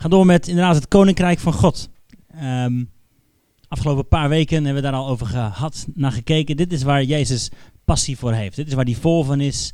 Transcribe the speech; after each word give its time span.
gaan 0.00 0.10
door 0.10 0.26
met 0.26 0.48
inderdaad 0.48 0.74
het 0.74 0.88
Koninkrijk 0.88 1.38
van 1.38 1.52
God. 1.52 1.88
Ehm, 2.34 2.84
afgelopen 3.68 4.08
paar 4.08 4.28
weken 4.28 4.64
hebben 4.64 4.82
we 4.82 4.88
daar 4.90 5.00
al 5.00 5.08
over 5.08 5.26
gehad, 5.26 5.86
naar 5.94 6.12
gekeken. 6.12 6.56
Dit 6.56 6.72
is 6.72 6.82
waar 6.82 7.02
Jezus 7.02 7.50
passie 7.84 8.18
voor 8.18 8.32
heeft. 8.32 8.56
Dit 8.56 8.66
is 8.66 8.74
waar 8.74 8.84
hij 8.84 8.94
vol 8.94 9.24
van 9.24 9.40
is. 9.40 9.72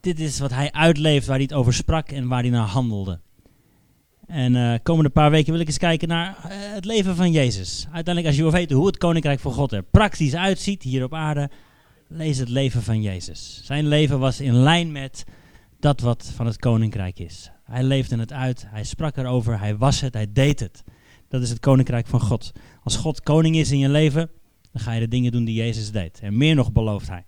Dit 0.00 0.20
is 0.20 0.38
wat 0.38 0.50
hij 0.50 0.72
uitleeft, 0.72 1.26
waar 1.26 1.36
hij 1.36 1.44
het 1.44 1.54
over 1.54 1.74
sprak 1.74 2.10
en 2.10 2.28
waar 2.28 2.40
hij 2.40 2.50
naar 2.50 2.66
handelde. 2.66 3.20
En 4.26 4.54
uh, 4.54 4.74
komende 4.82 5.10
paar 5.10 5.30
weken 5.30 5.52
wil 5.52 5.60
ik 5.60 5.66
eens 5.66 5.78
kijken 5.78 6.08
naar 6.08 6.36
uh, 6.38 6.52
het 6.74 6.84
leven 6.84 7.16
van 7.16 7.32
Jezus. 7.32 7.84
Uiteindelijk, 7.84 8.26
als 8.26 8.36
je 8.36 8.42
wil 8.42 8.52
weten 8.52 8.76
hoe 8.76 8.86
het 8.86 8.98
Koninkrijk 8.98 9.40
van 9.40 9.52
God 9.52 9.72
er 9.72 9.82
praktisch 9.82 10.34
uitziet 10.34 10.82
hier 10.82 11.04
op 11.04 11.14
aarde, 11.14 11.50
lees 12.08 12.38
het 12.38 12.48
leven 12.48 12.82
van 12.82 13.02
Jezus. 13.02 13.60
Zijn 13.64 13.86
leven 13.86 14.18
was 14.18 14.40
in 14.40 14.54
lijn 14.54 14.92
met 14.92 15.24
dat 15.80 16.00
wat 16.00 16.32
van 16.34 16.46
het 16.46 16.56
Koninkrijk 16.56 17.18
is. 17.18 17.50
Hij 17.66 17.82
leefde 17.82 18.18
het 18.18 18.32
uit, 18.32 18.64
hij 18.68 18.84
sprak 18.84 19.16
erover, 19.16 19.58
hij 19.58 19.76
was 19.76 20.00
het, 20.00 20.14
hij 20.14 20.32
deed 20.32 20.60
het. 20.60 20.84
Dat 21.28 21.42
is 21.42 21.50
het 21.50 21.60
Koninkrijk 21.60 22.06
van 22.06 22.20
God. 22.20 22.52
Als 22.82 22.96
God 22.96 23.20
koning 23.20 23.56
is 23.56 23.70
in 23.70 23.78
je 23.78 23.88
leven, 23.88 24.30
dan 24.72 24.82
ga 24.82 24.92
je 24.92 25.00
de 25.00 25.08
dingen 25.08 25.32
doen 25.32 25.44
die 25.44 25.54
Jezus 25.54 25.90
deed. 25.90 26.20
En 26.20 26.36
meer 26.36 26.54
nog 26.54 26.72
belooft 26.72 27.08
hij. 27.08 27.24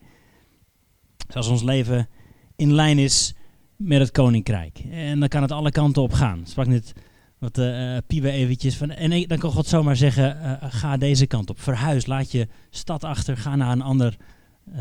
Dus 1.26 1.36
als 1.36 1.48
ons 1.48 1.62
leven 1.62 2.08
in 2.56 2.72
lijn 2.72 2.98
is 2.98 3.34
met 3.76 4.00
het 4.00 4.10
koninkrijk. 4.10 4.78
En 4.90 5.20
dan 5.20 5.28
kan 5.28 5.42
het 5.42 5.52
alle 5.52 5.70
kanten 5.70 6.02
op 6.02 6.12
gaan. 6.12 6.40
Sprak 6.44 6.66
net 6.66 6.92
wat 7.38 7.58
uh, 7.58 7.96
Piebe 8.06 8.30
eventjes 8.30 8.76
van. 8.76 8.90
En 8.90 9.26
dan 9.26 9.38
kan 9.38 9.50
God 9.50 9.66
zomaar 9.66 9.96
zeggen: 9.96 10.58
ga 10.70 10.96
deze 10.96 11.26
kant 11.26 11.50
op. 11.50 11.60
Verhuis, 11.60 12.06
laat 12.06 12.32
je 12.32 12.48
stad 12.70 13.04
achter, 13.04 13.36
ga 13.36 13.56
naar 13.56 13.72
een 13.72 13.82
ander 13.82 14.16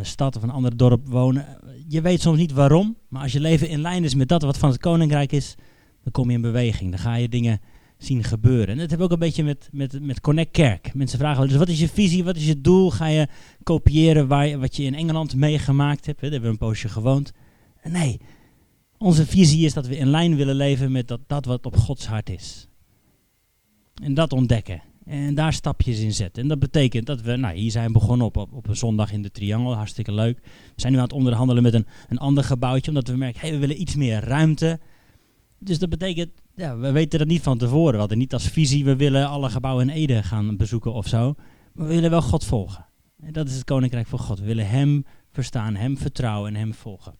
stad 0.01 0.35
of 0.35 0.43
een 0.43 0.49
ander 0.49 0.77
dorp 0.77 1.07
wonen. 1.07 1.45
Je 1.87 2.01
weet 2.01 2.21
soms 2.21 2.37
niet 2.37 2.51
waarom, 2.51 2.97
maar 3.07 3.21
als 3.21 3.31
je 3.31 3.39
leven 3.39 3.69
in 3.69 3.81
lijn 3.81 4.03
is 4.03 4.15
met 4.15 4.27
dat 4.27 4.41
wat 4.41 4.57
van 4.57 4.69
het 4.69 4.79
koninkrijk 4.79 5.31
is, 5.31 5.55
dan 6.03 6.11
kom 6.11 6.29
je 6.29 6.35
in 6.35 6.41
beweging. 6.41 6.89
Dan 6.89 6.99
ga 6.99 7.15
je 7.15 7.29
dingen 7.29 7.59
zien 7.97 8.23
gebeuren. 8.23 8.67
En 8.67 8.77
dat 8.77 8.89
heb 8.89 8.99
ik 8.99 9.05
ook 9.05 9.11
een 9.11 9.19
beetje 9.19 9.43
met, 9.43 9.69
met, 9.71 10.01
met 10.01 10.21
Connect 10.21 10.51
Kerk. 10.51 10.93
Mensen 10.93 11.19
vragen 11.19 11.39
wel 11.39 11.47
dus 11.47 11.57
wat 11.57 11.69
is 11.69 11.79
je 11.79 11.89
visie, 11.89 12.23
wat 12.23 12.35
is 12.35 12.45
je 12.45 12.61
doel? 12.61 12.91
Ga 12.91 13.05
je 13.05 13.27
kopiëren 13.63 14.27
waar 14.27 14.59
wat 14.59 14.75
je 14.75 14.83
in 14.83 14.95
Engeland 14.95 15.35
meegemaakt 15.35 16.05
hebt? 16.05 16.21
Daar 16.21 16.31
hebben 16.31 16.49
we 16.49 16.55
een 16.55 16.67
poosje 16.67 16.89
gewoond. 16.89 17.31
Nee, 17.83 18.19
onze 18.97 19.25
visie 19.25 19.65
is 19.65 19.73
dat 19.73 19.87
we 19.87 19.97
in 19.97 20.07
lijn 20.07 20.35
willen 20.35 20.55
leven 20.55 20.91
met 20.91 21.07
dat, 21.07 21.19
dat 21.27 21.45
wat 21.45 21.65
op 21.65 21.77
Gods 21.77 22.07
hart 22.07 22.29
is. 22.29 22.67
En 24.03 24.13
dat 24.13 24.33
ontdekken. 24.33 24.81
En 25.07 25.35
daar 25.35 25.53
stapjes 25.53 25.99
in 25.99 26.13
zetten. 26.13 26.41
En 26.43 26.49
dat 26.49 26.59
betekent 26.59 27.05
dat 27.05 27.21
we, 27.21 27.35
nou 27.35 27.55
hier 27.55 27.71
zijn 27.71 27.91
begonnen 27.91 28.27
op, 28.27 28.37
op, 28.37 28.67
een 28.67 28.75
zondag 28.75 29.11
in 29.11 29.21
de 29.21 29.31
Triangel, 29.31 29.75
hartstikke 29.75 30.11
leuk. 30.11 30.39
We 30.43 30.81
zijn 30.81 30.91
nu 30.91 30.97
aan 30.97 31.05
het 31.05 31.13
onderhandelen 31.13 31.63
met 31.63 31.73
een, 31.73 31.85
een 32.07 32.17
ander 32.17 32.43
gebouwtje, 32.43 32.91
omdat 32.91 33.07
we 33.07 33.17
merken, 33.17 33.41
hey, 33.41 33.51
we 33.51 33.57
willen 33.57 33.81
iets 33.81 33.95
meer 33.95 34.23
ruimte. 34.23 34.79
Dus 35.59 35.79
dat 35.79 35.89
betekent, 35.89 36.29
ja, 36.55 36.77
we 36.77 36.91
weten 36.91 37.19
dat 37.19 37.27
niet 37.27 37.41
van 37.41 37.57
tevoren. 37.57 37.93
We 37.93 37.99
hadden 37.99 38.17
niet 38.17 38.33
als 38.33 38.47
visie, 38.47 38.85
we 38.85 38.95
willen 38.95 39.27
alle 39.27 39.49
gebouwen 39.49 39.89
in 39.89 39.95
Ede 39.95 40.23
gaan 40.23 40.57
bezoeken 40.57 40.93
of 40.93 41.07
zo. 41.07 41.35
Maar 41.73 41.87
we 41.87 41.93
willen 41.93 42.09
wel 42.09 42.21
God 42.21 42.45
volgen. 42.45 42.85
En 43.21 43.33
dat 43.33 43.47
is 43.47 43.55
het 43.55 43.63
Koninkrijk 43.63 44.07
van 44.07 44.19
God. 44.19 44.39
We 44.39 44.45
willen 44.45 44.69
Hem 44.69 45.05
verstaan, 45.31 45.75
Hem 45.75 45.97
vertrouwen 45.97 46.53
en 46.53 46.59
Hem 46.59 46.73
volgen. 46.73 47.15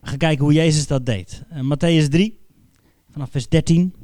We 0.00 0.06
gaan 0.06 0.18
kijken 0.18 0.44
hoe 0.44 0.52
Jezus 0.52 0.86
dat 0.86 1.06
deed. 1.06 1.44
Uh, 1.52 1.60
Matthäus 1.60 2.08
3, 2.08 2.38
vanaf 3.10 3.30
vers 3.30 3.48
13. 3.48 3.94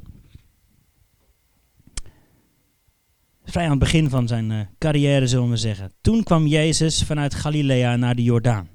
Vrij 3.49 3.63
aan 3.63 3.69
het 3.69 3.79
begin 3.79 4.09
van 4.09 4.27
zijn 4.27 4.51
uh, 4.51 4.59
carrière, 4.77 5.27
zullen 5.27 5.49
we 5.49 5.57
zeggen. 5.57 5.91
Toen 6.01 6.23
kwam 6.23 6.47
Jezus 6.47 7.03
vanuit 7.03 7.33
Galilea 7.33 7.95
naar 7.95 8.15
de 8.15 8.23
Jordaan. 8.23 8.67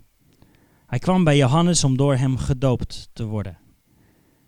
Hij 0.87 0.99
kwam 0.99 1.25
bij 1.25 1.37
Johannes 1.37 1.85
om 1.85 1.97
door 1.97 2.17
hem 2.17 2.37
gedoopt 2.37 3.09
te 3.13 3.25
worden. 3.25 3.59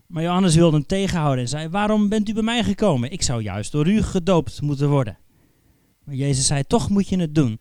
Maar 0.07 0.23
Johannes 0.23 0.55
wilde 0.55 0.77
hem 0.77 0.87
tegenhouden 0.87 1.45
en 1.45 1.49
zei: 1.49 1.69
Waarom 1.69 2.09
bent 2.09 2.29
u 2.29 2.33
bij 2.33 2.43
mij 2.43 2.65
gekomen? 2.65 3.11
Ik 3.11 3.23
zou 3.23 3.43
juist 3.43 3.73
door 3.73 3.89
u 3.89 4.03
gedoopt 4.03 4.63
moeten 4.63 4.89
worden. 4.89 5.19
Maar 6.05 6.15
Jezus 6.15 6.47
zei: 6.47 6.63
Toch 6.63 6.89
moet 6.91 7.09
je 7.09 7.17
het 7.17 7.35
doen, 7.35 7.59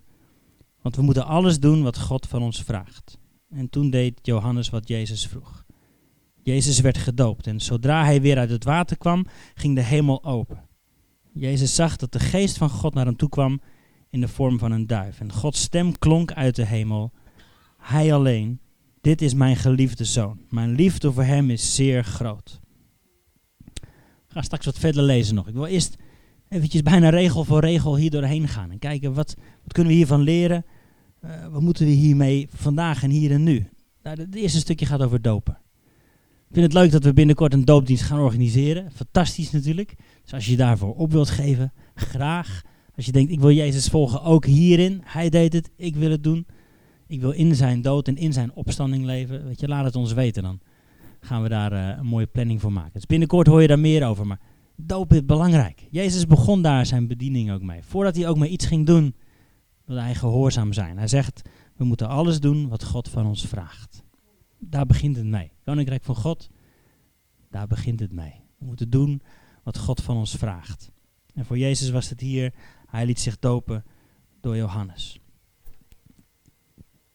want 0.81 0.95
we 0.95 1.01
moeten 1.01 1.25
alles 1.25 1.59
doen 1.59 1.83
wat 1.83 1.99
God 1.99 2.27
van 2.27 2.41
ons 2.41 2.61
vraagt. 2.61 3.17
En 3.49 3.69
toen 3.69 3.89
deed 3.89 4.19
Johannes 4.21 4.69
wat 4.69 4.87
Jezus 4.87 5.27
vroeg. 5.27 5.65
Jezus 6.43 6.79
werd 6.79 6.97
gedoopt 6.97 7.47
en 7.47 7.59
zodra 7.59 8.03
hij 8.03 8.21
weer 8.21 8.37
uit 8.37 8.49
het 8.49 8.63
water 8.63 8.97
kwam, 8.97 9.25
ging 9.53 9.75
de 9.75 9.83
hemel 9.83 10.23
open. 10.23 10.71
Jezus 11.33 11.75
zag 11.75 11.95
dat 11.95 12.11
de 12.11 12.19
geest 12.19 12.57
van 12.57 12.69
God 12.69 12.93
naar 12.93 13.05
hem 13.05 13.15
toe 13.15 13.29
kwam 13.29 13.61
in 14.09 14.21
de 14.21 14.27
vorm 14.27 14.59
van 14.59 14.71
een 14.71 14.87
duif. 14.87 15.19
En 15.19 15.31
Gods 15.31 15.61
stem 15.61 15.97
klonk 15.99 16.33
uit 16.33 16.55
de 16.55 16.65
hemel. 16.65 17.11
Hij 17.77 18.13
alleen, 18.13 18.59
dit 19.01 19.21
is 19.21 19.33
mijn 19.33 19.55
geliefde 19.55 20.05
zoon. 20.05 20.39
Mijn 20.49 20.71
liefde 20.71 21.11
voor 21.11 21.23
hem 21.23 21.49
is 21.49 21.75
zeer 21.75 22.03
groot. 22.03 22.61
Ik 23.73 24.39
ga 24.39 24.41
straks 24.41 24.65
wat 24.65 24.79
verder 24.79 25.03
lezen 25.03 25.35
nog. 25.35 25.47
Ik 25.47 25.53
wil 25.53 25.65
eerst 25.65 25.95
eventjes 26.49 26.81
bijna 26.81 27.09
regel 27.09 27.43
voor 27.43 27.59
regel 27.59 27.95
hier 27.95 28.11
doorheen 28.11 28.47
gaan. 28.47 28.71
En 28.71 28.79
kijken 28.79 29.13
wat, 29.13 29.35
wat 29.63 29.73
kunnen 29.73 29.91
we 29.91 29.97
hiervan 29.97 30.21
leren. 30.21 30.65
Uh, 31.25 31.47
wat 31.47 31.61
moeten 31.61 31.85
we 31.85 31.91
hiermee 31.91 32.47
vandaag 32.53 33.03
en 33.03 33.09
hier 33.09 33.31
en 33.31 33.43
nu? 33.43 33.69
Nou, 34.03 34.21
het 34.21 34.35
eerste 34.35 34.59
stukje 34.59 34.85
gaat 34.85 35.01
over 35.01 35.21
dopen. 35.21 35.57
Ik 36.53 36.59
vind 36.59 36.73
het 36.73 36.81
leuk 36.81 36.91
dat 36.91 37.03
we 37.03 37.13
binnenkort 37.13 37.53
een 37.53 37.65
doopdienst 37.65 38.03
gaan 38.03 38.19
organiseren. 38.19 38.91
Fantastisch 38.91 39.51
natuurlijk. 39.51 39.95
Dus 40.21 40.33
als 40.33 40.45
je 40.45 40.55
daarvoor 40.55 40.93
op 40.93 41.11
wilt 41.11 41.29
geven, 41.29 41.73
graag. 41.95 42.61
Als 42.95 43.05
je 43.05 43.11
denkt, 43.11 43.31
ik 43.31 43.39
wil 43.39 43.51
Jezus 43.51 43.87
volgen, 43.87 44.21
ook 44.21 44.45
hierin. 44.45 45.01
Hij 45.03 45.29
deed 45.29 45.53
het, 45.53 45.71
ik 45.75 45.95
wil 45.95 46.11
het 46.11 46.23
doen. 46.23 46.45
Ik 47.07 47.21
wil 47.21 47.31
in 47.31 47.55
zijn 47.55 47.81
dood 47.81 48.07
en 48.07 48.17
in 48.17 48.33
zijn 48.33 48.53
opstanding 48.53 49.05
leven. 49.05 49.45
Weet 49.45 49.59
je, 49.59 49.67
laat 49.67 49.85
het 49.85 49.95
ons 49.95 50.13
weten 50.13 50.43
dan. 50.43 50.59
Gaan 51.19 51.41
we 51.41 51.49
daar 51.49 51.73
uh, 51.73 51.97
een 51.97 52.05
mooie 52.05 52.25
planning 52.25 52.61
voor 52.61 52.73
maken. 52.73 52.93
Dus 52.93 53.05
binnenkort 53.05 53.47
hoor 53.47 53.61
je 53.61 53.67
daar 53.67 53.79
meer 53.79 54.07
over. 54.07 54.27
Maar 54.27 54.39
doop 54.75 55.13
is 55.13 55.25
belangrijk. 55.25 55.87
Jezus 55.91 56.27
begon 56.27 56.61
daar 56.61 56.85
zijn 56.85 57.07
bediening 57.07 57.51
ook 57.51 57.61
mee. 57.61 57.83
Voordat 57.83 58.15
hij 58.15 58.27
ook 58.27 58.37
maar 58.37 58.47
iets 58.47 58.65
ging 58.65 58.85
doen, 58.85 59.15
wilde 59.85 60.01
hij 60.01 60.15
gehoorzaam 60.15 60.73
zijn. 60.73 60.97
Hij 60.97 61.07
zegt, 61.07 61.41
we 61.75 61.83
moeten 61.83 62.07
alles 62.07 62.39
doen 62.39 62.67
wat 62.67 62.83
God 62.83 63.09
van 63.09 63.25
ons 63.25 63.47
vraagt. 63.47 64.02
Daar 64.69 64.85
begint 64.85 65.15
het 65.15 65.25
mee. 65.25 65.51
Koninkrijk 65.63 66.03
van 66.03 66.15
God, 66.15 66.49
daar 67.49 67.67
begint 67.67 67.99
het 67.99 68.11
mee. 68.11 68.33
We 68.57 68.65
moeten 68.65 68.89
doen 68.89 69.21
wat 69.63 69.77
God 69.77 70.01
van 70.01 70.17
ons 70.17 70.35
vraagt. 70.35 70.91
En 71.33 71.45
voor 71.45 71.57
Jezus 71.57 71.89
was 71.89 72.09
het 72.09 72.19
hier, 72.19 72.53
hij 72.85 73.05
liet 73.05 73.19
zich 73.19 73.39
dopen 73.39 73.83
door 74.41 74.55
Johannes. 74.55 75.19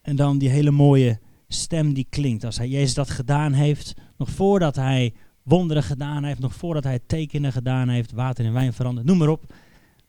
En 0.00 0.16
dan 0.16 0.38
die 0.38 0.48
hele 0.48 0.70
mooie 0.70 1.20
stem 1.48 1.94
die 1.94 2.06
klinkt. 2.10 2.44
Als 2.44 2.58
hij 2.58 2.68
Jezus 2.68 2.94
dat 2.94 3.10
gedaan 3.10 3.52
heeft, 3.52 3.94
nog 4.16 4.30
voordat 4.30 4.76
hij 4.76 5.14
wonderen 5.42 5.82
gedaan 5.82 6.24
heeft, 6.24 6.40
nog 6.40 6.54
voordat 6.54 6.84
hij 6.84 6.98
tekenen 7.06 7.52
gedaan 7.52 7.88
heeft, 7.88 8.12
water 8.12 8.44
in 8.44 8.52
wijn 8.52 8.72
veranderd, 8.72 9.06
noem 9.06 9.18
maar 9.18 9.28
op. 9.28 9.54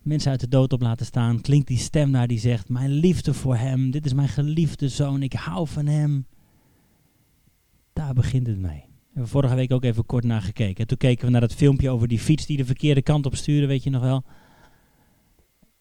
Mensen 0.02 0.32
uit 0.32 0.40
de 0.40 0.48
dood 0.48 0.74
op 0.74 0.82
laten 0.82 1.06
staan, 1.06 1.42
klinkt 1.42 1.68
die 1.68 1.78
stem 1.78 2.10
naar 2.10 2.28
die 2.28 2.40
zegt, 2.40 2.70
mijn 2.70 2.92
liefde 2.92 3.34
voor 3.34 3.56
hem, 3.56 3.92
dit 3.92 4.06
is 4.06 4.14
mijn 4.14 4.30
geliefde 4.30 4.90
zoon, 4.90 5.24
ik 5.24 5.34
hou 5.34 5.68
van 5.68 5.86
hem. 5.86 6.26
Daar 8.00 8.14
begint 8.14 8.48
het 8.48 8.60
mee. 8.60 8.86
We 8.88 9.06
hebben 9.12 9.32
vorige 9.32 9.56
week 9.56 9.72
ook 9.72 9.84
even 9.84 10.06
kort 10.06 10.24
naar 10.24 10.42
gekeken. 10.42 10.88
toen 10.88 10.98
keken 10.98 11.26
we 11.26 11.32
naar 11.32 11.42
dat 11.42 11.54
filmpje 11.54 11.90
over 11.90 12.08
die 12.08 12.20
fiets 12.20 12.46
die 12.46 12.58
de 12.58 12.66
verkeerde 12.66 13.02
kant 13.02 13.26
op 13.26 13.36
stuurde, 13.36 13.68
weet 13.68 13.84
je 13.84 13.90
nog 13.90 14.02
wel. 14.02 14.24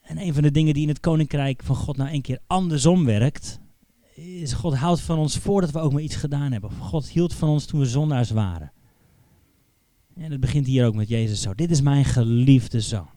En 0.00 0.18
een 0.18 0.34
van 0.34 0.42
de 0.42 0.50
dingen 0.50 0.74
die 0.74 0.82
in 0.82 0.88
het 0.88 1.00
koninkrijk 1.00 1.62
van 1.62 1.76
God 1.76 1.96
nou 1.96 2.12
een 2.12 2.22
keer 2.22 2.38
andersom 2.46 3.04
werkt, 3.04 3.60
is 4.14 4.52
God 4.52 4.74
houdt 4.74 5.00
van 5.00 5.18
ons 5.18 5.38
voordat 5.38 5.70
we 5.70 5.78
ook 5.78 5.92
maar 5.92 6.02
iets 6.02 6.16
gedaan 6.16 6.52
hebben. 6.52 6.70
God 6.70 7.08
hield 7.08 7.34
van 7.34 7.48
ons 7.48 7.64
toen 7.64 7.80
we 7.80 7.86
zondaars 7.86 8.30
waren. 8.30 8.72
En 10.14 10.30
het 10.30 10.40
begint 10.40 10.66
hier 10.66 10.86
ook 10.86 10.94
met 10.94 11.08
Jezus 11.08 11.40
zo. 11.40 11.54
Dit 11.54 11.70
is 11.70 11.80
mijn 11.80 12.04
geliefde 12.04 12.80
zoon. 12.80 13.10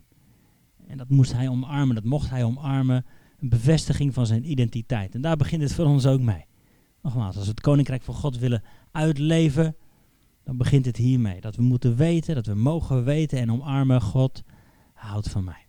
En 0.88 0.98
dat 0.98 1.10
moest 1.10 1.34
hij 1.34 1.50
omarmen, 1.50 1.96
dat 1.96 2.04
mocht 2.04 2.30
hij 2.30 2.44
omarmen. 2.44 3.06
Een 3.40 3.50
bevestiging 3.50 4.14
van 4.14 4.26
zijn 4.26 4.52
identiteit. 4.52 5.16
En 5.16 5.22
daar 5.22 5.38
begint 5.38 5.62
het 5.62 5.74
voor 5.74 5.86
ons 5.86 6.06
ook 6.06 6.22
mee. 6.22 6.46
Nogmaals, 7.02 7.36
als 7.36 7.46
we 7.46 7.52
het 7.52 7.62
koninkrijk 7.62 8.04
van 8.04 8.14
God 8.14 8.38
willen 8.38 8.64
uitleven, 8.92 9.76
dan 10.44 10.58
begint 10.58 10.86
het 10.86 10.98
hiermee. 10.98 11.42
Dat 11.42 11.56
we 11.56 11.62
moeten 11.62 11.96
weten, 11.96 12.36
dat 12.36 12.46
we 12.46 12.54
mogen 12.54 13.04
weten 13.04 13.40
en 13.40 13.52
omarmen, 13.52 14.02
God 14.02 14.44
houdt 14.94 15.30
van 15.30 15.44
mij. 15.44 15.66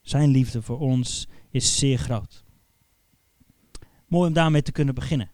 Zijn 0.00 0.30
liefde 0.30 0.62
voor 0.62 0.78
ons 0.78 1.28
is 1.50 1.78
zeer 1.78 1.98
groot. 1.98 2.44
Mooi 4.08 4.28
om 4.28 4.34
daarmee 4.34 4.62
te 4.62 4.72
kunnen 4.72 4.94
beginnen. 4.94 5.30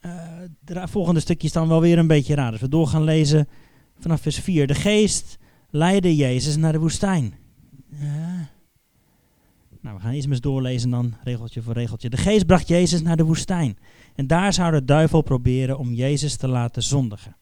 Uh, 0.00 0.12
de 0.60 0.88
volgende 0.88 1.20
stukje 1.20 1.46
is 1.46 1.52
dan 1.52 1.68
wel 1.68 1.80
weer 1.80 1.98
een 1.98 2.06
beetje 2.06 2.34
raar. 2.34 2.50
Dus 2.50 2.60
we 2.60 2.68
door 2.68 2.86
gaan 2.86 3.04
lezen 3.04 3.48
vanaf 3.98 4.20
vers 4.20 4.38
4. 4.38 4.66
De 4.66 4.74
geest 4.74 5.38
leidde 5.70 6.16
Jezus 6.16 6.56
naar 6.56 6.72
de 6.72 6.78
woestijn. 6.78 7.34
Uh, 7.92 8.40
nou, 9.86 9.98
we 9.98 10.04
gaan 10.04 10.12
eens 10.12 10.40
doorlezen 10.40 10.90
dan 10.90 11.14
regeltje 11.24 11.62
voor 11.62 11.72
regeltje. 11.72 12.10
De 12.10 12.16
geest 12.16 12.46
bracht 12.46 12.68
Jezus 12.68 13.02
naar 13.02 13.16
de 13.16 13.24
woestijn. 13.24 13.78
En 14.14 14.26
daar 14.26 14.52
zou 14.52 14.72
de 14.72 14.84
duivel 14.84 15.22
proberen 15.22 15.78
om 15.78 15.92
Jezus 15.92 16.36
te 16.36 16.48
laten 16.48 16.82
zondigen. 16.82 17.36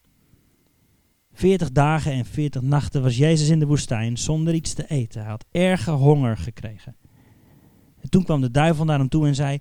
Veertig 1.32 1.73
dagen 1.73 2.12
en 2.12 2.25
veertig 2.25 2.62
nachten 2.62 3.02
was 3.02 3.17
Jezus 3.17 3.49
in 3.49 3.58
de 3.58 3.67
woestijn 3.67 4.19
zonder 4.19 4.55
iets 4.55 4.73
te 4.73 4.87
eten. 4.87 5.20
Hij 5.20 5.31
had 5.31 5.44
erge 5.50 5.91
honger 5.91 6.37
gekregen. 6.37 6.96
En 8.00 8.11
toen 8.11 8.25
kwam 8.25 8.41
de 8.41 8.50
duivel 8.50 8.85
naar 8.85 8.99
hem 8.99 9.08
toe 9.08 9.26
en 9.26 9.35
zei: 9.35 9.58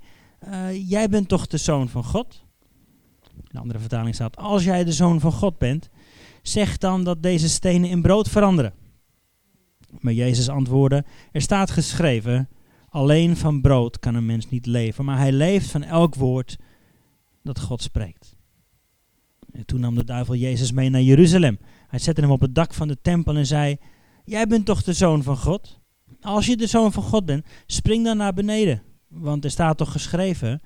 uh, 0.47 0.89
Jij 0.89 1.09
bent 1.09 1.27
toch 1.27 1.47
de 1.47 1.57
zoon 1.57 1.89
van 1.89 2.03
God? 2.03 2.45
In 3.35 3.43
de 3.51 3.59
andere 3.59 3.79
vertaling 3.79 4.15
staat: 4.15 4.37
Als 4.37 4.63
jij 4.63 4.83
de 4.83 4.91
zoon 4.91 5.19
van 5.19 5.31
God 5.31 5.57
bent, 5.57 5.89
zeg 6.41 6.77
dan 6.77 7.03
dat 7.03 7.23
deze 7.23 7.49
stenen 7.49 7.89
in 7.89 8.01
brood 8.01 8.29
veranderen. 8.29 8.73
Maar 9.99 10.13
Jezus 10.13 10.49
antwoordde, 10.49 11.05
er 11.31 11.41
staat 11.41 11.71
geschreven, 11.71 12.49
alleen 12.93 13.37
van 13.37 13.61
brood 13.61 13.99
kan 13.99 14.15
een 14.15 14.25
mens 14.25 14.49
niet 14.49 14.65
leven, 14.65 15.05
maar 15.05 15.17
hij 15.17 15.31
leeft 15.31 15.71
van 15.71 15.83
elk 15.83 16.15
woord 16.15 16.57
dat 17.43 17.59
God 17.59 17.81
spreekt. 17.81 18.35
En 19.51 19.65
toen 19.65 19.79
nam 19.79 19.95
de 19.95 20.03
duivel 20.03 20.35
Jezus 20.35 20.71
mee 20.71 20.89
naar 20.89 21.01
Jeruzalem. 21.01 21.59
Hij 21.87 21.99
zette 21.99 22.21
hem 22.21 22.31
op 22.31 22.41
het 22.41 22.55
dak 22.55 22.73
van 22.73 22.87
de 22.87 23.01
tempel 23.01 23.35
en 23.35 23.45
zei, 23.45 23.77
jij 24.25 24.47
bent 24.47 24.65
toch 24.65 24.83
de 24.83 24.93
zoon 24.93 25.23
van 25.23 25.37
God? 25.37 25.79
Als 26.21 26.45
je 26.45 26.57
de 26.57 26.67
zoon 26.67 26.91
van 26.91 27.03
God 27.03 27.25
bent, 27.25 27.45
spring 27.65 28.05
dan 28.05 28.17
naar 28.17 28.33
beneden. 28.33 28.83
Want 29.07 29.43
er 29.43 29.51
staat 29.51 29.77
toch 29.77 29.91
geschreven, 29.91 30.61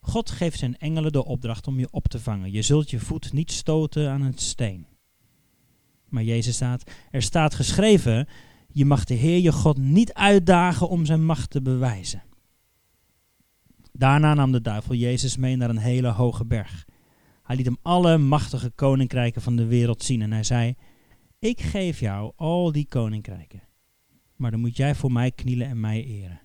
God 0.00 0.30
geeft 0.30 0.58
zijn 0.58 0.78
engelen 0.78 1.12
de 1.12 1.24
opdracht 1.24 1.66
om 1.66 1.78
je 1.78 1.88
op 1.90 2.08
te 2.08 2.20
vangen. 2.20 2.52
Je 2.52 2.62
zult 2.62 2.90
je 2.90 2.98
voet 2.98 3.32
niet 3.32 3.52
stoten 3.52 4.10
aan 4.10 4.22
een 4.22 4.38
steen. 4.38 4.86
Maar 6.08 6.22
Jezus 6.22 6.54
staat, 6.54 6.90
er 7.10 7.22
staat 7.22 7.54
geschreven, 7.54 8.28
je 8.72 8.84
mag 8.84 9.04
de 9.04 9.14
Heer 9.14 9.38
je 9.38 9.52
God 9.52 9.78
niet 9.78 10.12
uitdagen 10.12 10.88
om 10.88 11.06
zijn 11.06 11.24
macht 11.24 11.50
te 11.50 11.62
bewijzen. 11.62 12.22
Daarna 13.92 14.34
nam 14.34 14.52
de 14.52 14.60
duivel 14.60 14.94
Jezus 14.94 15.36
mee 15.36 15.56
naar 15.56 15.70
een 15.70 15.78
hele 15.78 16.08
hoge 16.08 16.44
berg. 16.44 16.86
Hij 17.42 17.56
liet 17.56 17.66
hem 17.66 17.78
alle 17.82 18.18
machtige 18.18 18.70
koninkrijken 18.70 19.42
van 19.42 19.56
de 19.56 19.66
wereld 19.66 20.02
zien 20.02 20.22
en 20.22 20.32
hij 20.32 20.44
zei, 20.44 20.74
ik 21.38 21.60
geef 21.60 22.00
jou 22.00 22.32
al 22.36 22.72
die 22.72 22.86
koninkrijken, 22.88 23.62
maar 24.36 24.50
dan 24.50 24.60
moet 24.60 24.76
jij 24.76 24.94
voor 24.94 25.12
mij 25.12 25.30
knielen 25.30 25.66
en 25.66 25.80
mij 25.80 26.04
eren. 26.04 26.40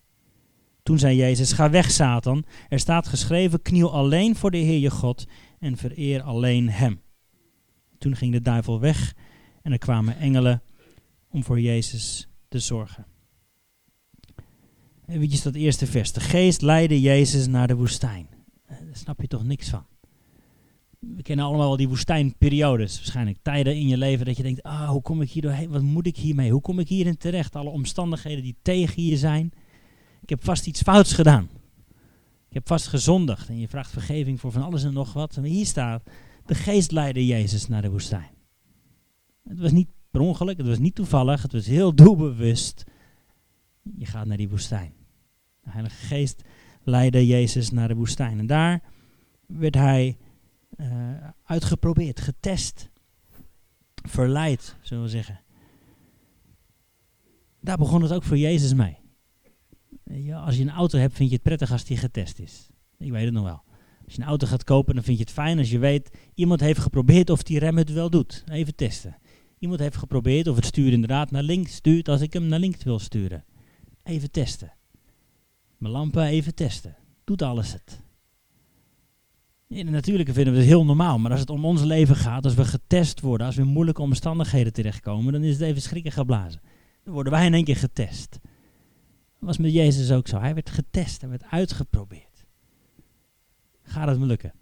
Toen 0.83 0.99
zei 0.99 1.15
Jezus, 1.15 1.51
ga 1.51 1.69
weg 1.69 1.91
Satan, 1.91 2.45
er 2.69 2.79
staat 2.79 3.07
geschreven, 3.07 3.61
kniel 3.61 3.93
alleen 3.93 4.35
voor 4.35 4.51
de 4.51 4.57
Heer 4.57 4.79
je 4.79 4.91
God 4.91 5.27
en 5.59 5.77
vereer 5.77 6.21
alleen 6.21 6.69
Hem. 6.69 7.01
Toen 7.97 8.15
ging 8.15 8.31
de 8.31 8.41
duivel 8.41 8.79
weg 8.79 9.15
en 9.61 9.71
er 9.71 9.77
kwamen 9.77 10.17
engelen 10.17 10.61
om 11.35 11.43
voor 11.43 11.59
Jezus 11.59 12.27
te 12.47 12.59
zorgen. 12.59 13.05
Even 15.07 15.43
dat 15.43 15.55
eerste 15.55 15.87
vers. 15.87 16.11
De 16.11 16.19
geest 16.19 16.61
leidde 16.61 17.01
Jezus 17.01 17.47
naar 17.47 17.67
de 17.67 17.75
woestijn. 17.75 18.27
Eh, 18.65 18.77
daar 18.77 18.95
snap 18.95 19.21
je 19.21 19.27
toch 19.27 19.43
niks 19.43 19.69
van. 19.69 19.85
We 20.99 21.21
kennen 21.21 21.45
allemaal 21.45 21.67
wel 21.67 21.77
die 21.77 21.87
woestijnperiodes. 21.87 22.95
Waarschijnlijk 22.95 23.37
tijden 23.41 23.75
in 23.75 23.87
je 23.87 23.97
leven 23.97 24.25
dat 24.25 24.37
je 24.37 24.43
denkt, 24.43 24.63
ah, 24.63 24.89
hoe 24.89 25.01
kom 25.01 25.21
ik 25.21 25.31
hier 25.31 25.41
doorheen? 25.41 25.69
Wat 25.69 25.81
moet 25.81 26.07
ik 26.07 26.17
hiermee? 26.17 26.51
Hoe 26.51 26.61
kom 26.61 26.79
ik 26.79 26.87
hierin 26.87 27.17
terecht? 27.17 27.55
Alle 27.55 27.69
omstandigheden 27.69 28.43
die 28.43 28.57
tegen 28.61 29.05
je 29.05 29.17
zijn. 29.17 29.51
Ik 30.21 30.29
heb 30.29 30.43
vast 30.43 30.67
iets 30.67 30.81
fouts 30.81 31.13
gedaan. 31.13 31.49
Ik 32.47 32.53
heb 32.53 32.67
vast 32.67 32.87
gezondigd. 32.87 33.49
En 33.49 33.59
je 33.59 33.67
vraagt 33.67 33.91
vergeving 33.91 34.39
voor 34.39 34.51
van 34.51 34.63
alles 34.63 34.83
en 34.83 34.93
nog 34.93 35.13
wat. 35.13 35.37
En 35.37 35.43
hier 35.43 35.65
staat, 35.65 36.03
de 36.45 36.55
geest 36.55 36.91
leidde 36.91 37.25
Jezus 37.25 37.67
naar 37.67 37.81
de 37.81 37.89
woestijn. 37.89 38.33
Het 39.43 39.59
was 39.59 39.71
niet 39.71 39.89
het 40.57 40.67
was 40.67 40.79
niet 40.79 40.95
toevallig, 40.95 41.41
het 41.41 41.51
was 41.51 41.65
heel 41.65 41.95
doelbewust. 42.03 42.83
Je 43.97 44.05
gaat 44.05 44.25
naar 44.25 44.37
die 44.37 44.49
woestijn. 44.49 44.93
De 45.63 45.69
Heilige 45.69 46.05
Geest 46.05 46.43
leidde 46.83 47.27
Jezus 47.27 47.71
naar 47.71 47.87
de 47.87 47.95
woestijn. 47.95 48.39
En 48.39 48.47
daar 48.47 48.81
werd 49.45 49.75
hij 49.75 50.17
uh, 50.77 50.87
uitgeprobeerd, 51.43 52.19
getest, 52.19 52.89
verleid, 53.95 54.75
zullen 54.81 55.03
we 55.03 55.09
zeggen. 55.09 55.39
Daar 57.59 57.77
begon 57.77 58.01
het 58.01 58.13
ook 58.13 58.23
voor 58.23 58.37
Jezus 58.37 58.73
mee. 58.73 58.97
Ja, 60.03 60.39
als 60.39 60.55
je 60.55 60.61
een 60.61 60.69
auto 60.69 60.97
hebt, 60.97 61.15
vind 61.15 61.29
je 61.29 61.35
het 61.35 61.43
prettig 61.43 61.71
als 61.71 61.83
die 61.83 61.97
getest 61.97 62.39
is. 62.39 62.69
Ik 62.97 63.11
weet 63.11 63.25
het 63.25 63.33
nog 63.33 63.43
wel. 63.43 63.63
Als 64.05 64.13
je 64.15 64.21
een 64.21 64.27
auto 64.27 64.47
gaat 64.47 64.63
kopen, 64.63 64.95
dan 64.95 65.03
vind 65.03 65.17
je 65.17 65.23
het 65.23 65.33
fijn 65.33 65.57
als 65.57 65.69
je 65.69 65.79
weet, 65.79 66.17
iemand 66.33 66.59
heeft 66.59 66.79
geprobeerd 66.79 67.29
of 67.29 67.43
die 67.43 67.59
rem 67.59 67.77
het 67.77 67.91
wel 67.91 68.09
doet. 68.09 68.43
Even 68.47 68.75
testen. 68.75 69.17
Iemand 69.65 69.83
heeft 69.83 69.97
geprobeerd 69.97 70.47
of 70.47 70.55
het 70.55 70.65
stuur 70.65 70.91
inderdaad 70.91 71.31
naar 71.31 71.43
links 71.43 71.75
stuurt 71.75 72.09
als 72.09 72.21
ik 72.21 72.33
hem 72.33 72.47
naar 72.47 72.59
links 72.59 72.83
wil 72.83 72.99
sturen. 72.99 73.45
Even 74.03 74.31
testen. 74.31 74.73
Mijn 75.77 75.93
lampen 75.93 76.23
even 76.23 76.55
testen. 76.55 76.95
Doet 77.23 77.41
alles 77.41 77.73
het. 77.73 78.01
In 79.67 79.85
de 79.85 79.91
natuurlijke 79.91 80.33
vinden 80.33 80.53
we 80.53 80.59
het 80.59 80.67
heel 80.67 80.85
normaal, 80.85 81.19
maar 81.19 81.31
als 81.31 81.39
het 81.39 81.49
om 81.49 81.65
ons 81.65 81.81
leven 81.81 82.15
gaat, 82.15 82.43
als 82.43 82.53
we 82.53 82.65
getest 82.65 83.21
worden, 83.21 83.47
als 83.47 83.55
we 83.55 83.61
in 83.61 83.67
moeilijke 83.67 84.01
omstandigheden 84.01 84.73
terechtkomen, 84.73 85.33
dan 85.33 85.43
is 85.43 85.53
het 85.53 85.61
even 85.61 85.81
schrikken 85.81 86.11
geblazen. 86.11 86.61
Dan 87.03 87.13
worden 87.13 87.33
wij 87.33 87.45
in 87.45 87.53
één 87.53 87.63
keer 87.63 87.75
getest. 87.75 88.31
Dat 88.31 88.41
was 89.39 89.57
met 89.57 89.73
Jezus 89.73 90.11
ook 90.11 90.27
zo. 90.27 90.39
Hij 90.39 90.53
werd 90.53 90.69
getest, 90.69 91.21
hij 91.21 91.29
werd 91.29 91.43
uitgeprobeerd. 91.43 92.45
Gaat 93.83 94.07
het 94.07 94.19
me 94.19 94.25
lukken? 94.25 94.53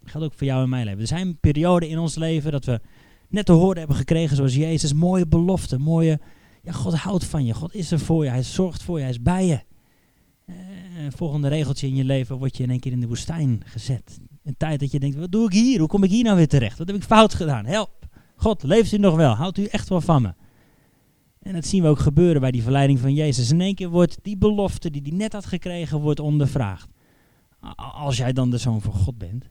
Dat 0.00 0.10
geldt 0.10 0.26
ook 0.26 0.38
voor 0.38 0.46
jou 0.46 0.62
en 0.62 0.68
mijn 0.68 0.84
leven. 0.84 1.00
Er 1.00 1.06
zijn 1.06 1.38
perioden 1.38 1.88
in 1.88 1.98
ons 1.98 2.14
leven 2.14 2.52
dat 2.52 2.64
we 2.64 2.80
net 3.28 3.46
te 3.46 3.52
horen 3.52 3.78
hebben 3.78 3.96
gekregen 3.96 4.36
zoals 4.36 4.54
Jezus. 4.54 4.92
Mooie 4.92 5.26
beloften, 5.26 5.80
mooie... 5.80 6.20
Ja, 6.62 6.72
God 6.72 6.94
houdt 6.94 7.24
van 7.24 7.44
je. 7.44 7.54
God 7.54 7.74
is 7.74 7.90
er 7.90 7.98
voor 7.98 8.24
je. 8.24 8.30
Hij 8.30 8.42
zorgt 8.42 8.82
voor 8.82 8.96
je. 8.96 9.02
Hij 9.02 9.12
is 9.12 9.22
bij 9.22 9.46
je. 9.46 9.60
Uh, 10.46 10.54
volgende 11.08 11.48
regeltje 11.48 11.86
in 11.86 11.94
je 11.94 12.04
leven 12.04 12.38
word 12.38 12.56
je 12.56 12.62
in 12.62 12.70
één 12.70 12.80
keer 12.80 12.92
in 12.92 13.00
de 13.00 13.06
woestijn 13.06 13.62
gezet. 13.64 14.18
Een 14.44 14.56
tijd 14.56 14.80
dat 14.80 14.90
je 14.90 15.00
denkt, 15.00 15.16
wat 15.16 15.32
doe 15.32 15.46
ik 15.46 15.52
hier? 15.52 15.78
Hoe 15.78 15.88
kom 15.88 16.02
ik 16.02 16.10
hier 16.10 16.24
nou 16.24 16.36
weer 16.36 16.48
terecht? 16.48 16.78
Wat 16.78 16.86
heb 16.86 16.96
ik 16.96 17.02
fout 17.02 17.34
gedaan? 17.34 17.64
Help! 17.64 18.06
God, 18.36 18.62
leeft 18.62 18.92
u 18.92 18.98
nog 18.98 19.16
wel? 19.16 19.34
Houdt 19.34 19.58
u 19.58 19.64
echt 19.64 19.88
wel 19.88 20.00
van 20.00 20.22
me? 20.22 20.34
En 21.42 21.52
dat 21.52 21.66
zien 21.66 21.82
we 21.82 21.88
ook 21.88 21.98
gebeuren 21.98 22.40
bij 22.40 22.50
die 22.50 22.62
verleiding 22.62 22.98
van 22.98 23.14
Jezus. 23.14 23.50
In 23.50 23.60
één 23.60 23.74
keer 23.74 23.88
wordt 23.88 24.18
die 24.22 24.36
belofte 24.36 24.90
die 24.90 25.02
hij 25.02 25.16
net 25.16 25.32
had 25.32 25.46
gekregen, 25.46 26.00
wordt 26.00 26.20
ondervraagd. 26.20 26.88
Als 27.76 28.16
jij 28.16 28.32
dan 28.32 28.50
de 28.50 28.58
zoon 28.58 28.80
van 28.80 28.92
God 28.92 29.18
bent. 29.18 29.48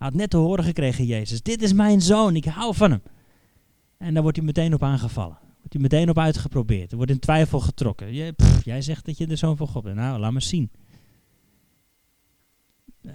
Had 0.00 0.14
net 0.14 0.30
te 0.30 0.36
horen 0.36 0.64
gekregen, 0.64 1.04
Jezus, 1.04 1.42
dit 1.42 1.62
is 1.62 1.72
mijn 1.72 2.00
zoon, 2.00 2.36
ik 2.36 2.44
hou 2.44 2.74
van 2.74 2.90
hem. 2.90 3.02
En 3.96 4.12
daar 4.12 4.22
wordt 4.22 4.36
hij 4.36 4.46
meteen 4.46 4.74
op 4.74 4.82
aangevallen. 4.82 5.38
Wordt 5.42 5.72
hij 5.72 5.82
meteen 5.82 6.08
op 6.08 6.18
uitgeprobeerd. 6.18 6.90
Er 6.90 6.96
wordt 6.96 7.12
in 7.12 7.18
twijfel 7.18 7.60
getrokken. 7.60 8.14
Jij 8.62 8.82
zegt 8.82 9.06
dat 9.06 9.18
je 9.18 9.26
de 9.26 9.36
zoon 9.36 9.56
van 9.56 9.66
God 9.66 9.82
bent. 9.82 9.96
Nou, 9.96 10.18
laat 10.18 10.32
me 10.32 10.40
zien. 10.40 10.70
Uh, 13.02 13.12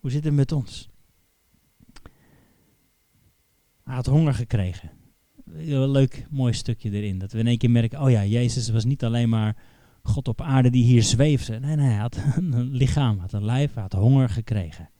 hoe 0.00 0.10
zit 0.10 0.24
het 0.24 0.34
met 0.34 0.52
ons? 0.52 0.88
Hij 3.84 3.94
had 3.94 4.06
honger 4.06 4.34
gekregen. 4.34 4.90
Leuk, 5.64 6.26
mooi 6.30 6.52
stukje 6.52 6.90
erin. 6.90 7.18
Dat 7.18 7.32
we 7.32 7.38
in 7.38 7.46
één 7.46 7.58
keer 7.58 7.70
merken, 7.70 8.02
oh 8.02 8.10
ja, 8.10 8.24
Jezus 8.24 8.68
was 8.68 8.84
niet 8.84 9.04
alleen 9.04 9.28
maar 9.28 9.56
God 10.02 10.28
op 10.28 10.40
aarde 10.40 10.70
die 10.70 10.84
hier 10.84 11.02
zweefde. 11.02 11.60
Nee, 11.60 11.76
nee, 11.76 11.86
hij 11.86 11.96
had 11.96 12.18
een 12.36 12.70
lichaam, 12.70 13.18
had 13.18 13.32
een 13.32 13.44
lijf, 13.44 13.74
hij 13.74 13.82
had 13.82 13.92
honger 13.92 14.28
gekregen. 14.28 14.90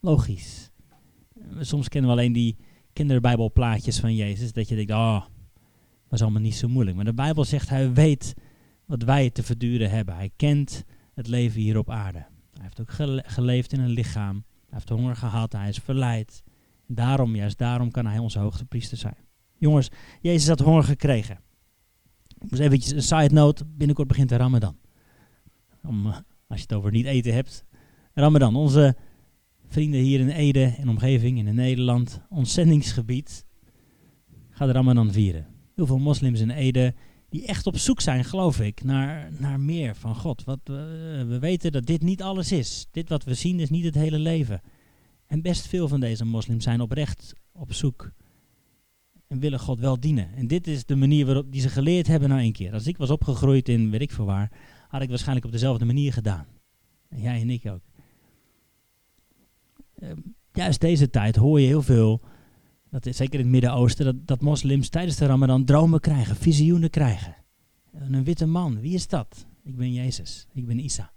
Logisch. 0.00 0.70
Soms 1.60 1.88
kennen 1.88 2.10
we 2.10 2.16
alleen 2.16 2.32
die 2.32 2.56
kinderbijbelplaatjes 2.92 4.00
van 4.00 4.14
Jezus. 4.14 4.52
Dat 4.52 4.68
je 4.68 4.74
denkt, 4.74 4.92
oh, 4.92 5.20
dat 6.04 6.12
is 6.12 6.22
allemaal 6.22 6.40
niet 6.40 6.54
zo 6.54 6.68
moeilijk. 6.68 6.96
Maar 6.96 7.04
de 7.04 7.14
Bijbel 7.14 7.44
zegt, 7.44 7.68
hij 7.68 7.92
weet 7.92 8.34
wat 8.84 9.02
wij 9.02 9.30
te 9.30 9.42
verduren 9.42 9.90
hebben. 9.90 10.14
Hij 10.14 10.30
kent 10.36 10.84
het 11.14 11.26
leven 11.26 11.60
hier 11.60 11.78
op 11.78 11.90
aarde. 11.90 12.18
Hij 12.52 12.62
heeft 12.62 12.80
ook 12.80 13.22
geleefd 13.26 13.72
in 13.72 13.80
een 13.80 13.90
lichaam. 13.90 14.44
Hij 14.60 14.78
heeft 14.78 14.88
honger 14.88 15.16
gehad, 15.16 15.52
hij 15.52 15.68
is 15.68 15.78
verleid. 15.78 16.42
Daarom, 16.86 17.36
juist 17.36 17.58
daarom 17.58 17.90
kan 17.90 18.06
hij 18.06 18.18
onze 18.18 18.38
hoogtepriester 18.38 18.96
zijn. 18.96 19.16
Jongens, 19.58 19.88
Jezus 20.20 20.48
had 20.48 20.60
honger 20.60 20.82
gekregen. 20.82 21.40
Ik 22.38 22.50
moest 22.50 22.62
eventjes 22.62 22.92
een 22.92 23.02
side 23.02 23.34
note. 23.34 23.64
Binnenkort 23.66 24.08
begint 24.08 24.28
de 24.28 24.36
Ramadan. 24.36 24.76
Eh, 25.82 26.16
als 26.46 26.58
je 26.58 26.62
het 26.68 26.72
over 26.72 26.90
niet 26.90 27.06
eten 27.06 27.34
hebt. 27.34 27.64
Ramadan, 28.14 28.56
onze 28.56 28.96
vrienden 29.70 30.00
hier 30.00 30.20
in 30.20 30.28
Ede 30.28 30.74
en 30.78 30.88
omgeving 30.88 31.38
in 31.38 31.54
Nederland, 31.54 32.20
ons 32.28 32.52
zendingsgebied, 32.52 33.44
gaat 34.50 34.70
Ramadan 34.70 35.12
vieren. 35.12 35.46
Heel 35.74 35.86
veel 35.86 35.98
moslims 35.98 36.40
in 36.40 36.50
Ede 36.50 36.94
die 37.28 37.46
echt 37.46 37.66
op 37.66 37.76
zoek 37.76 38.00
zijn, 38.00 38.24
geloof 38.24 38.60
ik, 38.60 38.82
naar, 38.84 39.30
naar 39.38 39.60
meer 39.60 39.94
van 39.96 40.14
God. 40.14 40.44
Wat, 40.44 40.58
we, 40.64 41.24
we 41.28 41.38
weten 41.38 41.72
dat 41.72 41.86
dit 41.86 42.02
niet 42.02 42.22
alles 42.22 42.52
is. 42.52 42.86
Dit 42.90 43.08
wat 43.08 43.24
we 43.24 43.34
zien 43.34 43.60
is 43.60 43.70
niet 43.70 43.84
het 43.84 43.94
hele 43.94 44.18
leven. 44.18 44.60
En 45.26 45.42
best 45.42 45.66
veel 45.66 45.88
van 45.88 46.00
deze 46.00 46.24
moslims 46.24 46.64
zijn 46.64 46.80
oprecht 46.80 47.32
op 47.52 47.72
zoek 47.72 48.12
en 49.26 49.38
willen 49.38 49.60
God 49.60 49.80
wel 49.80 50.00
dienen. 50.00 50.34
En 50.34 50.46
dit 50.46 50.66
is 50.66 50.84
de 50.84 50.96
manier 50.96 51.26
waarop 51.26 51.52
die 51.52 51.60
ze 51.60 51.68
geleerd 51.68 52.06
hebben 52.06 52.28
nou 52.28 52.42
een 52.42 52.52
keer. 52.52 52.72
Als 52.72 52.86
ik 52.86 52.96
was 52.96 53.10
opgegroeid 53.10 53.68
in 53.68 53.90
weet 53.90 54.00
ik 54.00 54.12
veel 54.12 54.24
waar, 54.24 54.52
had 54.88 55.02
ik 55.02 55.08
waarschijnlijk 55.08 55.46
op 55.46 55.52
dezelfde 55.52 55.84
manier 55.84 56.12
gedaan. 56.12 56.46
En 57.08 57.20
jij 57.20 57.40
en 57.40 57.50
ik 57.50 57.66
ook. 57.66 57.89
Ehm, 60.00 60.18
juist 60.52 60.80
deze 60.80 61.10
tijd 61.10 61.36
hoor 61.36 61.60
je 61.60 61.66
heel 61.66 61.82
veel, 61.82 62.20
dat 62.90 63.06
is 63.06 63.16
zeker 63.16 63.34
in 63.34 63.40
het 63.40 63.50
Midden-Oosten, 63.50 64.04
dat, 64.04 64.26
dat 64.26 64.40
moslims 64.40 64.88
tijdens 64.88 65.16
de 65.16 65.26
Ramadan 65.26 65.64
dromen 65.64 66.00
krijgen, 66.00 66.36
visioenen 66.36 66.90
krijgen. 66.90 67.36
een 67.92 68.24
witte 68.24 68.46
man, 68.46 68.80
wie 68.80 68.94
is 68.94 69.08
dat? 69.08 69.46
Ik 69.62 69.76
ben 69.76 69.92
Jezus, 69.92 70.46
ik 70.52 70.66
ben 70.66 70.78
Isa. 70.78 71.12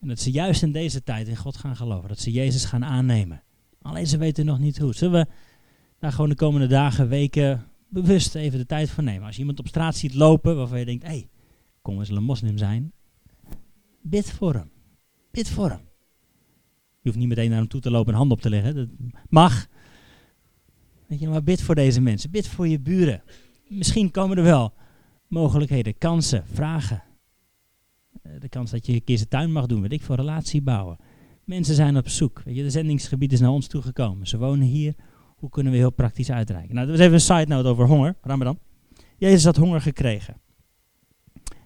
En 0.00 0.08
dat 0.08 0.20
ze 0.20 0.30
juist 0.30 0.62
in 0.62 0.72
deze 0.72 1.02
tijd 1.02 1.28
in 1.28 1.36
God 1.36 1.56
gaan 1.56 1.76
geloven, 1.76 2.08
dat 2.08 2.18
ze 2.18 2.30
Jezus 2.30 2.64
gaan 2.64 2.84
aannemen. 2.84 3.42
Alleen 3.82 4.06
ze 4.06 4.18
weten 4.18 4.44
nog 4.44 4.58
niet 4.58 4.78
hoe. 4.78 4.94
Zullen 4.94 5.20
we 5.20 5.32
daar 5.98 6.12
gewoon 6.12 6.28
de 6.28 6.34
komende 6.34 6.66
dagen, 6.66 7.08
weken 7.08 7.66
bewust 7.88 8.34
even 8.34 8.58
de 8.58 8.66
tijd 8.66 8.90
voor 8.90 9.02
nemen? 9.04 9.26
Als 9.26 9.34
je 9.34 9.40
iemand 9.40 9.58
op 9.58 9.68
straat 9.68 9.96
ziet 9.96 10.14
lopen 10.14 10.56
waarvan 10.56 10.78
je 10.78 10.84
denkt, 10.84 11.02
hé, 11.02 11.08
hey, 11.08 11.28
kon 11.82 11.98
eens 11.98 12.08
een 12.08 12.22
moslim 12.22 12.58
zijn. 12.58 12.92
Bid 14.02 14.30
voor 14.30 14.54
hem. 14.54 14.70
Bid 15.30 15.48
voor 15.50 15.70
hem. 15.70 15.87
Hoeft 17.08 17.20
niet 17.20 17.28
meteen 17.28 17.50
naar 17.50 17.58
hem 17.58 17.68
toe 17.68 17.80
te 17.80 17.90
lopen 17.90 18.12
en 18.12 18.18
hand 18.18 18.30
op 18.30 18.40
te 18.40 18.50
leggen. 18.50 18.74
Dat 18.74 18.88
mag. 19.28 19.66
Weet 21.06 21.20
je, 21.20 21.28
maar 21.28 21.42
bid 21.42 21.62
voor 21.62 21.74
deze 21.74 22.00
mensen. 22.00 22.30
Bid 22.30 22.48
voor 22.48 22.68
je 22.68 22.80
buren. 22.80 23.22
Misschien 23.68 24.10
komen 24.10 24.36
er 24.36 24.42
wel 24.42 24.72
mogelijkheden, 25.28 25.98
kansen, 25.98 26.44
vragen. 26.52 27.02
Eh, 28.22 28.32
de 28.38 28.48
kans 28.48 28.70
dat 28.70 28.86
je 28.86 28.92
een 28.92 29.04
keer 29.04 29.16
zijn 29.16 29.28
tuin 29.28 29.52
mag 29.52 29.66
doen, 29.66 29.80
weet 29.80 29.92
ik, 29.92 30.02
voor 30.02 30.16
relatie 30.16 30.62
bouwen. 30.62 30.96
Mensen 31.44 31.74
zijn 31.74 31.96
op 31.96 32.08
zoek. 32.08 32.42
Weet 32.44 32.56
je, 32.56 32.62
de 32.62 32.70
zendingsgebied 32.70 33.32
is 33.32 33.40
naar 33.40 33.50
ons 33.50 33.66
toegekomen. 33.66 34.26
Ze 34.26 34.38
wonen 34.38 34.66
hier. 34.66 34.94
Hoe 35.36 35.50
kunnen 35.50 35.72
we 35.72 35.78
heel 35.78 35.92
praktisch 35.92 36.30
uitreiken? 36.30 36.74
Nou, 36.74 36.86
dat 36.86 36.96
was 36.96 37.04
even 37.04 37.14
een 37.14 37.38
side 37.38 37.54
note 37.54 37.68
over 37.68 37.86
honger. 37.86 38.16
Ramadan. 38.22 38.58
Jezus 39.16 39.44
had 39.44 39.56
honger 39.56 39.80
gekregen. 39.80 40.40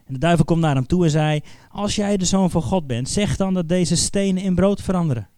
En 0.05 0.13
de 0.13 0.19
duivel 0.19 0.45
komt 0.45 0.61
naar 0.61 0.75
hem 0.75 0.87
toe 0.87 1.05
en 1.05 1.11
zei: 1.11 1.41
Als 1.69 1.95
jij 1.95 2.17
de 2.17 2.25
zoon 2.25 2.51
van 2.51 2.63
God 2.63 2.87
bent, 2.87 3.09
zeg 3.09 3.37
dan 3.37 3.55
dat 3.55 3.69
deze 3.69 3.97
stenen 3.97 4.43
in 4.43 4.55
brood 4.55 4.83
veranderen. 4.83 5.29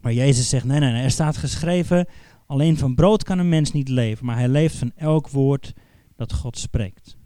Maar 0.00 0.12
Jezus 0.12 0.48
zegt: 0.48 0.64
Nee, 0.64 0.80
nee, 0.80 0.92
nee. 0.92 1.02
Er 1.02 1.10
staat 1.10 1.36
geschreven: 1.36 2.06
Alleen 2.46 2.76
van 2.76 2.94
brood 2.94 3.22
kan 3.22 3.38
een 3.38 3.48
mens 3.48 3.72
niet 3.72 3.88
leven, 3.88 4.26
maar 4.26 4.36
hij 4.36 4.48
leeft 4.48 4.76
van 4.76 4.92
elk 4.96 5.28
woord 5.28 5.72
dat 6.16 6.32
God 6.32 6.58
spreekt. 6.58 7.18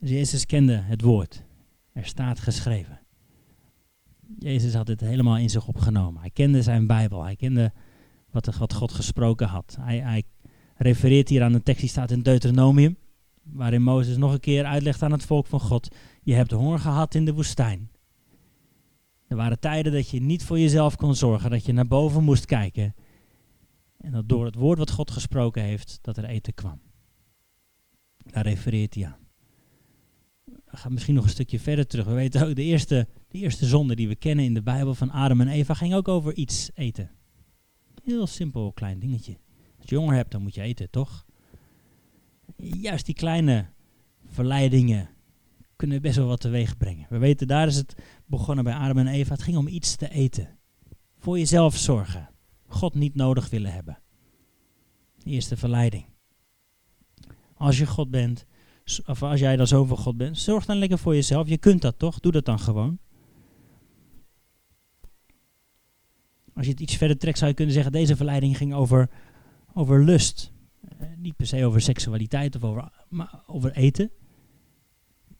Dus 0.00 0.10
Jezus 0.10 0.46
kende 0.46 0.76
het 0.76 1.02
woord. 1.02 1.44
Er 1.92 2.04
staat 2.04 2.40
geschreven. 2.40 3.00
Jezus 4.38 4.74
had 4.74 4.86
dit 4.86 5.00
helemaal 5.00 5.36
in 5.36 5.50
zich 5.50 5.68
opgenomen. 5.68 6.20
Hij 6.20 6.30
kende 6.30 6.62
zijn 6.62 6.86
Bijbel. 6.86 7.22
Hij 7.22 7.36
kende 7.36 7.72
wat, 8.30 8.56
wat 8.56 8.74
God 8.74 8.92
gesproken 8.92 9.46
had. 9.46 9.76
Hij, 9.80 9.98
hij 9.98 10.22
refereert 10.76 11.28
hier 11.28 11.42
aan 11.42 11.54
een 11.54 11.62
tekst 11.62 11.80
die 11.80 11.90
staat 11.90 12.10
in 12.10 12.22
Deuteronomium. 12.22 12.96
Waarin 13.42 13.82
Mozes 13.82 14.16
nog 14.16 14.32
een 14.32 14.40
keer 14.40 14.64
uitlegt 14.64 15.02
aan 15.02 15.12
het 15.12 15.24
volk 15.24 15.46
van 15.46 15.60
God. 15.60 15.94
Je 16.22 16.34
hebt 16.34 16.50
honger 16.50 16.78
gehad 16.78 17.14
in 17.14 17.24
de 17.24 17.34
woestijn. 17.34 17.90
Er 19.28 19.36
waren 19.36 19.60
tijden 19.60 19.92
dat 19.92 20.08
je 20.08 20.20
niet 20.20 20.44
voor 20.44 20.58
jezelf 20.58 20.96
kon 20.96 21.14
zorgen. 21.14 21.50
Dat 21.50 21.64
je 21.64 21.72
naar 21.72 21.86
boven 21.86 22.24
moest 22.24 22.44
kijken. 22.44 22.94
En 24.00 24.12
dat 24.12 24.28
door 24.28 24.44
het 24.44 24.54
woord 24.54 24.78
wat 24.78 24.90
God 24.90 25.10
gesproken 25.10 25.62
heeft, 25.62 25.98
dat 26.02 26.16
er 26.16 26.24
eten 26.24 26.54
kwam. 26.54 26.80
Daar 28.16 28.44
refereert 28.44 28.94
hij 28.94 29.06
aan 29.06 29.28
we 30.70 30.76
gaan 30.76 30.92
misschien 30.92 31.14
nog 31.14 31.24
een 31.24 31.30
stukje 31.30 31.60
verder 31.60 31.86
terug. 31.86 32.06
We 32.06 32.12
weten 32.12 32.48
ook, 32.48 32.54
de 32.54 32.62
eerste, 32.62 33.08
de 33.28 33.38
eerste 33.38 33.66
zonde 33.66 33.96
die 33.96 34.08
we 34.08 34.16
kennen 34.16 34.44
in 34.44 34.54
de 34.54 34.62
Bijbel 34.62 34.94
van 34.94 35.10
Adam 35.10 35.40
en 35.40 35.48
Eva 35.48 35.74
ging 35.74 35.94
ook 35.94 36.08
over 36.08 36.34
iets 36.34 36.70
eten. 36.74 37.10
Heel 38.04 38.26
simpel 38.26 38.72
klein 38.72 38.98
dingetje. 38.98 39.36
Als 39.78 39.90
je 39.90 39.96
honger 39.96 40.14
hebt, 40.14 40.30
dan 40.30 40.42
moet 40.42 40.54
je 40.54 40.60
eten, 40.60 40.90
toch? 40.90 41.26
Juist 42.56 43.06
die 43.06 43.14
kleine 43.14 43.66
verleidingen 44.26 45.08
kunnen 45.76 46.02
best 46.02 46.16
wel 46.16 46.26
wat 46.26 46.40
teweeg 46.40 46.76
brengen. 46.76 47.06
We 47.08 47.18
weten, 47.18 47.46
daar 47.46 47.66
is 47.66 47.76
het 47.76 47.94
begonnen 48.28 48.64
bij 48.64 48.74
Adam 48.74 48.98
en 48.98 49.06
Eva. 49.06 49.32
Het 49.32 49.42
ging 49.42 49.56
om 49.56 49.68
iets 49.68 49.96
te 49.96 50.10
eten. 50.10 50.58
Voor 51.18 51.38
jezelf 51.38 51.76
zorgen. 51.76 52.28
God 52.66 52.94
niet 52.94 53.14
nodig 53.14 53.50
willen 53.50 53.72
hebben. 53.72 53.98
De 55.16 55.30
eerste 55.30 55.56
verleiding. 55.56 56.04
Als 57.54 57.78
je 57.78 57.86
God 57.86 58.10
bent, 58.10 58.46
of 59.06 59.22
als 59.22 59.40
jij 59.40 59.56
dan 59.56 59.66
zo 59.66 59.84
van 59.84 59.96
God 59.96 60.16
bent, 60.16 60.38
zorg 60.38 60.64
dan 60.64 60.76
lekker 60.76 60.98
voor 60.98 61.14
jezelf. 61.14 61.48
Je 61.48 61.58
kunt 61.58 61.82
dat 61.82 61.98
toch? 61.98 62.20
Doe 62.20 62.32
dat 62.32 62.44
dan 62.44 62.58
gewoon. 62.58 62.98
Als 66.54 66.66
je 66.66 66.72
het 66.72 66.80
iets 66.80 66.96
verder 66.96 67.18
trekt, 67.18 67.38
zou 67.38 67.50
je 67.50 67.56
kunnen 67.56 67.74
zeggen: 67.74 67.92
deze 67.92 68.16
verleiding 68.16 68.56
ging 68.56 68.74
over, 68.74 69.10
over 69.72 70.04
lust. 70.04 70.52
Eh, 70.98 71.06
niet 71.16 71.36
per 71.36 71.46
se 71.46 71.64
over 71.64 71.80
seksualiteit 71.80 72.56
of 72.56 72.64
over, 72.64 72.90
maar 73.08 73.42
over 73.46 73.72
eten. 73.72 74.10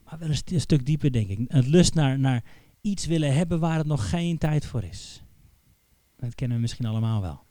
Maar 0.04 0.18
wel 0.18 0.28
een, 0.28 0.60
stuk 0.60 0.86
dieper, 0.86 1.12
denk 1.12 1.28
ik. 1.28 1.38
Het 1.48 1.66
lust 1.66 1.94
naar, 1.94 2.18
naar 2.18 2.44
iets 2.80 3.06
willen 3.06 3.34
hebben 3.34 3.60
waar 3.60 3.78
het 3.78 3.86
nog 3.86 4.10
geen 4.10 4.38
tijd 4.38 4.66
voor 4.66 4.84
is. 4.84 5.22
Dat 6.16 6.34
kennen 6.34 6.56
we 6.56 6.62
misschien 6.62 6.86
allemaal 6.86 7.20
wel. 7.20 7.46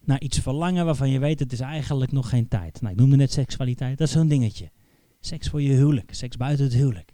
Naar 0.00 0.20
iets 0.20 0.38
verlangen 0.38 0.84
waarvan 0.84 1.10
je 1.10 1.18
weet 1.18 1.38
het 1.38 1.52
is 1.52 1.60
eigenlijk 1.60 2.12
nog 2.12 2.28
geen 2.28 2.48
tijd. 2.48 2.80
Nou, 2.80 2.92
ik 2.92 3.00
noemde 3.00 3.16
net 3.16 3.32
seksualiteit, 3.32 3.98
dat 3.98 4.06
is 4.06 4.12
zo'n 4.12 4.28
dingetje. 4.28 4.70
Seks 5.20 5.48
voor 5.48 5.62
je 5.62 5.72
huwelijk, 5.72 6.14
seks 6.14 6.36
buiten 6.36 6.64
het 6.64 6.74
huwelijk. 6.74 7.12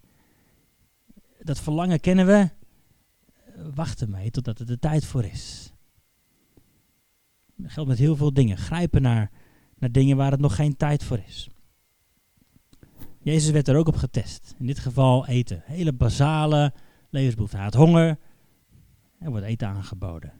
Dat 1.43 1.61
verlangen 1.61 2.01
kennen 2.01 2.27
we. 2.27 2.49
Wacht 3.75 4.01
ermee 4.01 4.31
totdat 4.31 4.59
er 4.59 4.67
de 4.67 4.79
tijd 4.79 5.05
voor 5.05 5.25
is. 5.25 5.73
Dat 7.57 7.73
geldt 7.73 7.89
met 7.89 7.99
heel 7.99 8.17
veel 8.17 8.33
dingen. 8.33 8.59
Grijpen 8.59 9.03
naar, 9.03 9.31
naar 9.79 9.93
dingen 9.93 10.17
waar 10.17 10.31
het 10.31 10.41
nog 10.41 10.55
geen 10.55 10.77
tijd 10.77 11.05
voor 11.05 11.23
is. 11.27 11.49
Jezus 13.23 13.51
werd 13.51 13.69
er 13.69 13.77
ook 13.77 13.89
op 13.89 13.97
getest. 13.97 14.55
In 14.59 14.67
dit 14.67 14.79
geval 14.79 15.27
eten. 15.27 15.63
Hele 15.65 15.93
basale 15.93 16.73
levensbehoeften. 17.11 17.59
Hij 17.59 17.69
had 17.69 17.77
honger. 17.77 18.19
Er 19.19 19.31
wordt 19.31 19.47
eten 19.47 19.69
aangeboden. 19.69 20.33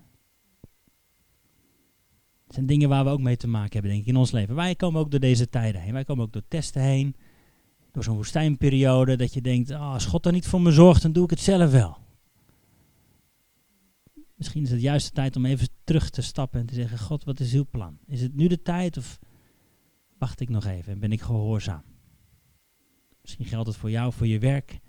Het 2.45 2.55
zijn 2.55 2.67
dingen 2.67 2.89
waar 2.89 3.05
we 3.05 3.11
ook 3.11 3.21
mee 3.21 3.37
te 3.37 3.49
maken 3.49 3.73
hebben, 3.73 3.91
denk 3.91 4.03
ik, 4.03 4.09
in 4.09 4.17
ons 4.17 4.31
leven. 4.31 4.55
Wij 4.55 4.75
komen 4.75 5.01
ook 5.01 5.11
door 5.11 5.21
deze 5.21 5.49
tijden 5.49 5.81
heen. 5.81 5.93
Wij 5.93 6.05
komen 6.05 6.25
ook 6.25 6.33
door 6.33 6.49
testen 6.49 6.83
heen 6.83 7.17
door 7.93 8.05
zo'n 8.05 8.17
woestijnperiode, 8.17 9.17
dat 9.17 9.35
je 9.35 9.41
denkt, 9.41 9.71
ah, 9.71 9.93
als 9.93 10.07
God 10.07 10.27
er 10.27 10.33
niet 10.33 10.47
voor 10.47 10.61
me 10.61 10.71
zorgt, 10.71 11.03
dan 11.03 11.13
doe 11.13 11.25
ik 11.25 11.31
het 11.31 11.41
zelf 11.41 11.71
wel. 11.71 11.99
Misschien 14.35 14.63
is 14.63 14.71
het 14.71 15.03
de 15.03 15.11
tijd 15.13 15.37
om 15.37 15.45
even 15.45 15.69
terug 15.85 16.11
te 16.11 16.23
stappen 16.23 16.61
en 16.61 16.67
te 16.67 16.75
zeggen, 16.75 16.99
God, 16.99 17.25
wat 17.25 17.41
is 17.41 17.55
uw 17.55 17.67
plan? 17.71 17.99
Is 18.07 18.21
het 18.21 18.35
nu 18.35 18.47
de 18.47 18.63
tijd 18.63 18.97
of 18.97 19.19
wacht 20.19 20.41
ik 20.41 20.49
nog 20.49 20.65
even 20.65 20.93
en 20.93 20.99
ben 20.99 21.13
ik 21.13 21.21
gehoorzaam? 21.21 21.83
Misschien 23.21 23.45
geldt 23.47 23.67
het 23.67 23.77
voor 23.77 23.91
jou, 23.91 24.13
voor 24.13 24.27
je 24.27 24.39
werk. 24.39 24.81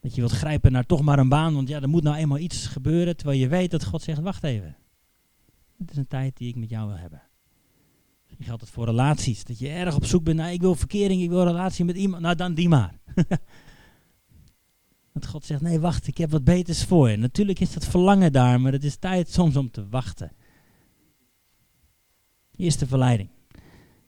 Dat 0.00 0.14
je 0.14 0.20
wilt 0.20 0.32
grijpen 0.32 0.72
naar 0.72 0.86
toch 0.86 1.02
maar 1.02 1.18
een 1.18 1.28
baan, 1.28 1.54
want 1.54 1.68
ja, 1.68 1.80
er 1.80 1.88
moet 1.88 2.02
nou 2.02 2.16
eenmaal 2.16 2.38
iets 2.38 2.66
gebeuren, 2.66 3.16
terwijl 3.16 3.38
je 3.38 3.48
weet 3.48 3.70
dat 3.70 3.84
God 3.84 4.02
zegt, 4.02 4.20
wacht 4.20 4.44
even. 4.44 4.76
Het 5.78 5.90
is 5.90 5.96
een 5.96 6.06
tijd 6.06 6.36
die 6.36 6.48
ik 6.48 6.56
met 6.56 6.70
jou 6.70 6.88
wil 6.88 6.96
hebben. 6.96 7.22
Misschien 8.22 8.44
geldt 8.44 8.60
het 8.60 8.70
voor 8.70 8.84
relaties. 8.84 9.44
Dat 9.44 9.58
je 9.58 9.68
erg 9.68 9.94
op 9.94 10.04
zoek 10.04 10.24
bent 10.24 10.36
naar, 10.36 10.52
ik 10.52 10.60
wil 10.60 10.74
verkering, 10.74 11.22
ik 11.22 11.28
wil 11.28 11.44
relatie 11.44 11.84
met 11.84 11.96
iemand. 11.96 12.22
Nou, 12.22 12.34
dan 12.34 12.54
die 12.54 12.68
maar. 12.68 12.98
dat 15.12 15.26
God 15.26 15.44
zegt, 15.44 15.60
nee, 15.60 15.80
wacht, 15.80 16.06
ik 16.06 16.18
heb 16.18 16.30
wat 16.30 16.44
beters 16.44 16.84
voor 16.84 17.10
je. 17.10 17.16
Natuurlijk 17.16 17.60
is 17.60 17.72
dat 17.72 17.86
verlangen 17.86 18.32
daar, 18.32 18.60
maar 18.60 18.72
het 18.72 18.84
is 18.84 18.96
tijd 18.96 19.30
soms 19.30 19.56
om 19.56 19.70
te 19.70 19.88
wachten. 19.88 20.32
Eerste 22.56 22.86
verleiding. 22.86 23.30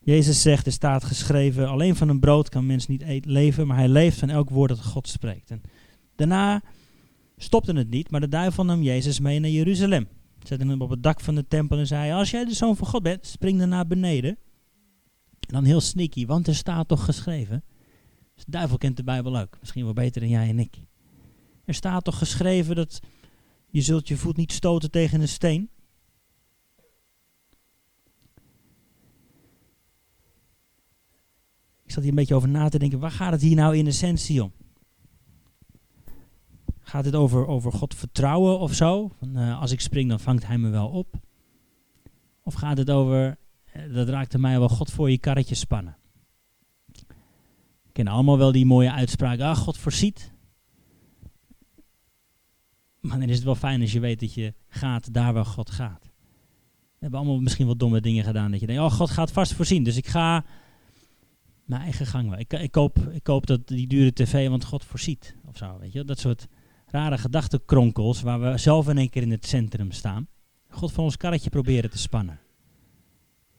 Jezus 0.01 0.43
zegt, 0.43 0.67
er 0.67 0.73
staat 0.73 1.05
geschreven, 1.05 1.69
alleen 1.69 1.97
van 1.97 2.09
een 2.09 2.21
brood 2.21 2.49
kan 2.49 2.67
mens 2.67 2.87
niet 2.87 3.25
leven, 3.25 3.67
maar 3.67 3.77
hij 3.77 3.89
leeft 3.89 4.19
van 4.19 4.31
elk 4.31 4.51
woord 4.51 4.69
dat 4.69 4.85
God 4.85 5.09
spreekt. 5.09 5.51
En 5.51 5.63
daarna 6.29 6.63
stopte 7.37 7.73
het 7.73 7.91
niet, 7.91 8.11
maar 8.11 8.21
de 8.21 8.29
duivel 8.29 8.65
nam 8.65 8.83
Jezus 8.83 9.21
mee 9.21 9.41
naar 9.41 9.51
Jeruzalem. 9.51 10.09
Zette 10.43 10.67
hem 10.67 10.83
op 10.83 10.91
het 10.91 11.03
dak 11.03 11.21
van 11.21 11.35
de 11.35 11.47
tempel 11.49 11.79
en 11.79 11.87
zei: 11.87 12.13
Als 12.13 12.31
jij 12.31 12.45
de 12.45 12.55
zoon 12.55 12.77
van 12.77 12.87
God 12.87 13.03
bent, 13.03 13.27
spring 13.27 13.59
dan 13.59 13.69
naar 13.69 13.87
beneden. 13.87 14.31
En 15.41 15.55
dan 15.55 15.65
heel 15.65 15.81
sneaky, 15.81 16.27
want 16.27 16.47
er 16.47 16.55
staat 16.55 16.89
toch 16.89 17.05
geschreven. 17.05 17.65
De 18.35 18.43
duivel 18.47 18.79
kent 18.79 18.97
de 18.97 19.05
Bijbel 19.05 19.39
ook, 19.39 19.57
misschien 19.61 19.85
wel 19.85 19.93
beter 19.93 20.21
dan 20.21 20.31
jij 20.31 20.49
en 20.49 20.59
ik. 20.59 20.77
Er 21.65 21.75
staat 21.75 22.05
toch 22.05 22.19
geschreven 22.19 22.77
dat 22.77 23.01
je 23.71 23.81
zult 23.81 24.09
je 24.09 24.17
voet 24.17 24.37
niet 24.37 24.53
stoten 24.53 24.91
tegen 24.91 25.21
een 25.21 25.29
steen. 25.29 25.71
Ik 31.85 31.91
zat 31.99 32.03
hier 32.03 32.13
een 32.13 32.19
beetje 32.19 32.35
over 32.35 32.49
na 32.49 32.69
te 32.69 32.79
denken, 32.79 32.99
waar 32.99 33.11
gaat 33.11 33.33
het 33.33 33.41
hier 33.41 33.57
nou 33.57 33.77
in 33.77 33.87
essentie 33.87 34.43
om? 34.43 34.53
Gaat 36.93 37.05
het 37.05 37.15
over, 37.15 37.47
over 37.47 37.73
God 37.73 37.95
vertrouwen 37.95 38.59
of 38.59 38.75
zo? 38.75 39.11
Van, 39.19 39.39
uh, 39.39 39.61
als 39.61 39.71
ik 39.71 39.81
spring, 39.81 40.09
dan 40.09 40.21
vangt 40.21 40.47
hij 40.47 40.59
me 40.59 40.69
wel 40.69 40.89
op. 40.89 41.15
Of 42.43 42.55
gaat 42.55 42.79
het 42.79 42.91
over, 42.91 43.39
uh, 43.77 43.95
dat 43.95 44.09
raakte 44.09 44.39
mij 44.39 44.59
wel, 44.59 44.69
God 44.69 44.91
voor 44.91 45.11
je 45.11 45.19
karretje 45.19 45.55
spannen. 45.55 45.97
We 47.83 47.93
kennen 47.93 48.13
allemaal 48.13 48.39
wel 48.39 48.53
die 48.53 48.67
mooie 48.67 48.93
uitspraak, 48.93 49.41
ah, 49.41 49.57
God 49.57 49.79
voorziet. 49.79 50.33
Maar 53.01 53.19
dan 53.19 53.29
is 53.29 53.37
het 53.37 53.45
wel 53.45 53.55
fijn 53.55 53.81
als 53.81 53.93
je 53.93 54.01
weet 54.01 54.21
dat 54.21 54.35
je 54.35 54.55
gaat 54.69 55.15
daar 55.15 55.33
waar 55.33 55.47
God 55.47 55.71
gaat. 55.71 56.03
We 56.03 56.99
hebben 56.99 57.21
allemaal 57.21 57.41
misschien 57.41 57.67
wel 57.67 57.77
domme 57.77 58.01
dingen 58.01 58.25
gedaan. 58.25 58.51
Dat 58.51 58.61
je 58.61 58.67
denkt, 58.67 58.83
oh, 58.83 58.93
God 58.93 59.11
gaat 59.11 59.33
vast 59.33 59.53
voorzien. 59.53 59.83
Dus 59.83 59.97
ik 59.97 60.07
ga 60.07 60.45
mijn 61.65 61.83
eigen 61.83 62.07
gang 62.07 62.29
wel. 62.29 62.39
Ik, 62.39 62.53
ik, 62.53 62.71
koop, 62.71 62.99
ik 62.99 63.23
koop 63.23 63.47
dat, 63.47 63.69
die 63.69 63.87
dure 63.87 64.13
tv, 64.13 64.49
want 64.49 64.65
God 64.65 64.85
voorziet. 64.85 65.37
Of 65.45 65.57
zo, 65.57 65.79
weet 65.79 65.93
je. 65.93 66.05
Dat 66.05 66.19
soort 66.19 66.49
rare 66.93 67.19
gedachtenkronkels 67.19 68.23
waar 68.23 68.41
we 68.41 68.59
zelf 68.59 68.89
in 68.89 68.99
één 68.99 69.11
keer 69.11 69.23
in 69.23 69.31
het 69.31 69.47
centrum 69.47 69.91
staan. 69.91 70.29
God 70.69 70.93
van 70.93 71.05
ons 71.05 71.17
karretje 71.17 71.51
proberen 71.51 71.91
te 71.91 71.99
spannen. 71.99 72.41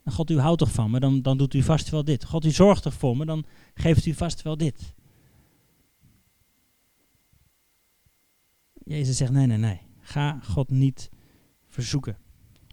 En 0.04 0.12
God, 0.12 0.30
u 0.30 0.40
houdt 0.40 0.60
toch 0.60 0.72
van 0.72 0.92
me, 0.92 1.00
dan, 1.00 1.22
dan 1.22 1.38
doet 1.38 1.54
u 1.54 1.62
vast 1.62 1.90
wel 1.90 2.04
dit. 2.04 2.26
God, 2.26 2.46
u 2.46 2.52
zorgt 2.52 2.84
toch 2.84 2.94
voor 2.94 3.18
me, 3.18 3.26
dan 3.26 3.46
geeft 3.74 4.06
u 4.06 4.14
vast 4.14 4.42
wel 4.42 4.58
dit. 4.58 4.94
Jezus 8.74 9.18
zegt, 9.18 9.32
nee, 9.32 9.46
nee, 9.46 9.58
nee. 9.58 9.82
Ga 10.00 10.40
God 10.44 10.70
niet 10.70 11.10
verzoeken. 11.68 12.18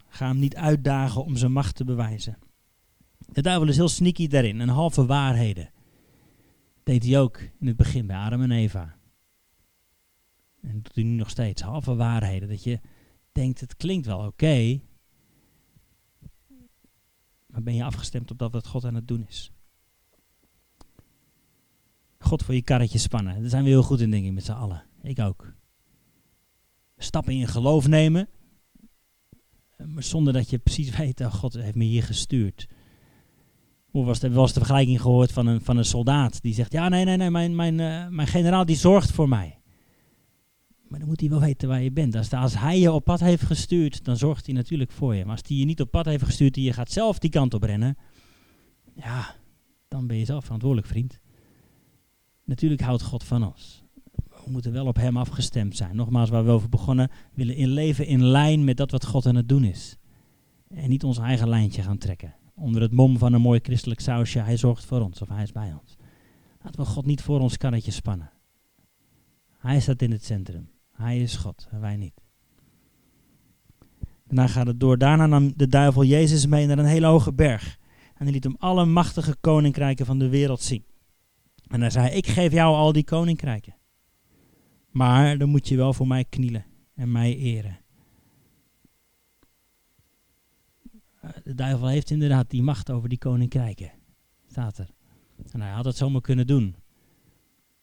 Ga 0.09 0.27
hem 0.27 0.39
niet 0.39 0.57
uitdagen 0.57 1.25
om 1.25 1.37
zijn 1.37 1.53
macht 1.53 1.77
te 1.77 1.85
bewijzen. 1.85 2.39
De 3.33 3.43
duivel 3.43 3.69
is 3.69 3.77
heel 3.77 3.89
sneaky 3.89 4.27
daarin, 4.27 4.61
een 4.61 4.69
halve 4.69 5.07
waarheden. 5.07 5.71
deed 6.83 7.05
hij 7.05 7.21
ook 7.21 7.39
in 7.39 7.67
het 7.67 7.77
begin 7.77 8.07
bij 8.07 8.17
Adam 8.17 8.43
en 8.43 8.51
Eva. 8.51 8.99
En 10.63 10.83
doet 10.83 10.95
hij 10.95 11.05
nu 11.05 11.11
nog 11.11 11.31
steeds. 11.31 11.63
Halve 11.63 11.95
waarheden. 11.95 12.49
Dat 12.49 12.63
je 12.63 12.81
denkt, 13.33 13.61
het 13.61 13.77
klinkt 13.77 14.07
wel 14.07 14.27
oké. 14.27 14.81
maar 17.47 17.63
ben 17.63 17.75
je 17.75 17.85
afgestemd 17.85 18.31
op 18.31 18.39
dat 18.39 18.53
wat 18.53 18.67
God 18.67 18.85
aan 18.85 18.95
het 18.95 19.09
doen 19.09 19.27
is? 19.29 19.53
God 22.19 22.43
voor 22.43 22.55
je 22.55 22.63
karretje 22.63 22.99
spannen. 22.99 23.41
Daar 23.41 23.51
zijn 23.51 23.65
we 23.65 23.69
heel 23.69 23.83
goed 23.83 24.01
in, 24.01 24.11
denk 24.11 24.25
ik, 24.25 24.33
met 24.33 24.45
z'n 24.45 24.53
allen. 24.53 24.85
Ik 25.03 25.19
ook. 25.19 25.55
Stappen 26.97 27.33
in 27.33 27.49
geloof 27.49 27.87
nemen. 27.87 28.29
Maar 29.87 30.03
zonder 30.03 30.33
dat 30.33 30.51
je 30.51 30.59
precies 30.59 30.91
weet, 30.97 31.25
God 31.25 31.53
heeft 31.53 31.75
me 31.75 31.85
hier 31.85 32.03
gestuurd. 32.03 32.69
Hoe 33.91 34.05
was 34.05 34.19
de, 34.19 34.31
was 34.31 34.53
de 34.53 34.61
vergelijking 34.61 35.01
gehoord 35.01 35.33
van 35.33 35.47
een, 35.47 35.61
van 35.61 35.77
een 35.77 35.85
soldaat 35.85 36.43
die 36.43 36.55
zegt, 36.55 36.73
ja 36.73 36.89
nee, 36.89 37.05
nee, 37.05 37.17
nee, 37.17 37.31
mijn, 37.31 37.55
mijn, 37.55 37.79
uh, 37.79 38.09
mijn 38.09 38.29
generaal 38.29 38.65
die 38.65 38.77
zorgt 38.77 39.11
voor 39.11 39.29
mij. 39.29 39.60
Maar 40.91 40.99
dan 40.99 41.09
moet 41.09 41.21
hij 41.21 41.29
wel 41.29 41.41
weten 41.41 41.69
waar 41.69 41.83
je 41.83 41.93
bent. 41.93 42.33
Als, 42.33 42.59
hij 42.59 42.79
je 42.79 42.93
op 42.93 43.05
pad 43.05 43.21
heeft 43.21 43.43
gestuurd, 43.43 44.05
dan 44.05 44.17
zorgt 44.17 44.47
hij 44.47 44.55
natuurlijk 44.55 44.91
voor 44.91 45.15
je. 45.15 45.25
Maar 45.25 45.37
als 45.37 45.49
hij 45.49 45.57
je 45.57 45.65
niet 45.65 45.81
op 45.81 45.91
pad 45.91 46.05
heeft 46.05 46.25
gestuurd 46.25 46.57
en 46.57 46.63
je 46.63 46.73
gaat 46.73 46.91
zelf 46.91 47.19
die 47.19 47.31
kant 47.31 47.55
op 47.55 47.63
rennen, 47.63 47.97
ja, 48.95 49.35
dan 49.89 50.07
ben 50.07 50.17
je 50.17 50.25
zelf 50.25 50.45
verantwoordelijk, 50.45 50.89
vriend. 50.89 51.21
Natuurlijk 52.45 52.81
houdt 52.81 53.03
God 53.03 53.25
van 53.25 53.45
ons. 53.45 53.85
We 54.45 54.51
moeten 54.51 54.73
wel 54.73 54.87
op 54.87 54.97
Hem 54.97 55.17
afgestemd 55.17 55.77
zijn. 55.77 55.97
Nogmaals, 55.97 56.31
waar 56.31 56.45
we 56.45 56.51
over 56.51 56.69
begonnen, 56.69 57.11
willen 57.35 57.57
in 57.57 57.69
leven 57.69 58.07
in 58.07 58.25
lijn 58.25 58.65
met 58.65 58.77
dat 58.77 58.91
wat 58.91 59.07
God 59.07 59.27
aan 59.27 59.35
het 59.35 59.49
doen 59.49 59.65
is. 59.65 59.97
En 60.69 60.89
niet 60.89 61.05
ons 61.05 61.19
eigen 61.19 61.49
lijntje 61.49 61.83
gaan 61.83 61.99
trekken. 61.99 62.35
Onder 62.55 62.83
het 62.83 62.93
mom 62.93 63.19
van 63.19 63.33
een 63.33 63.41
mooi 63.41 63.61
christelijk 63.63 64.01
sausje, 64.01 64.39
Hij 64.39 64.57
zorgt 64.57 64.85
voor 64.85 65.01
ons 65.01 65.23
of 65.23 65.29
Hij 65.29 65.43
is 65.43 65.53
bij 65.53 65.73
ons. 65.81 65.97
Laten 66.63 66.81
we 66.81 66.87
God 66.87 67.07
niet 67.07 67.23
voor 67.23 67.41
ons 67.41 67.57
karretje 67.57 67.91
spannen. 67.91 68.31
Hij 69.59 69.81
staat 69.81 70.03
in 70.03 70.11
het 70.11 70.25
centrum. 70.25 70.69
Hij 71.01 71.19
is 71.19 71.37
God 71.37 71.69
en 71.71 71.81
wij 71.81 71.97
niet. 71.97 72.21
Daarna 74.27 74.47
gaat 74.47 74.67
het 74.67 74.81
door. 74.81 74.99
Daarna 74.99 75.27
nam 75.27 75.53
de 75.57 75.69
duivel 75.69 76.05
Jezus 76.05 76.47
mee 76.47 76.67
naar 76.67 76.79
een 76.79 76.85
hele 76.85 77.07
hoge 77.07 77.33
berg. 77.33 77.79
En 78.15 78.25
hij 78.25 78.33
liet 78.33 78.45
hem 78.45 78.57
alle 78.59 78.85
machtige 78.85 79.37
koninkrijken 79.41 80.07
van 80.07 80.19
de 80.19 80.29
wereld 80.29 80.61
zien. 80.61 80.85
En 81.67 81.81
hij 81.81 81.91
zei, 81.91 82.11
ik 82.11 82.27
geef 82.27 82.53
jou 82.53 82.75
al 82.75 82.93
die 82.93 83.05
koninkrijken. 83.05 83.77
Maar 84.91 85.39
dan 85.39 85.49
moet 85.49 85.69
je 85.69 85.77
wel 85.77 85.93
voor 85.93 86.07
mij 86.07 86.25
knielen 86.25 86.65
en 86.95 87.13
mij 87.13 87.37
eren. 87.37 87.79
Eh, 91.21 91.31
de 91.45 91.55
duivel 91.55 91.87
heeft 91.87 92.11
inderdaad 92.11 92.51
die 92.51 92.63
macht 92.63 92.91
over 92.91 93.09
die 93.09 93.19
koninkrijken. 93.19 93.93
Staat 94.47 94.79
er. 94.79 94.91
En 95.51 95.61
hij 95.61 95.71
had 95.71 95.85
het 95.85 95.97
zomaar 95.97 96.21
kunnen 96.21 96.47
doen. 96.47 96.77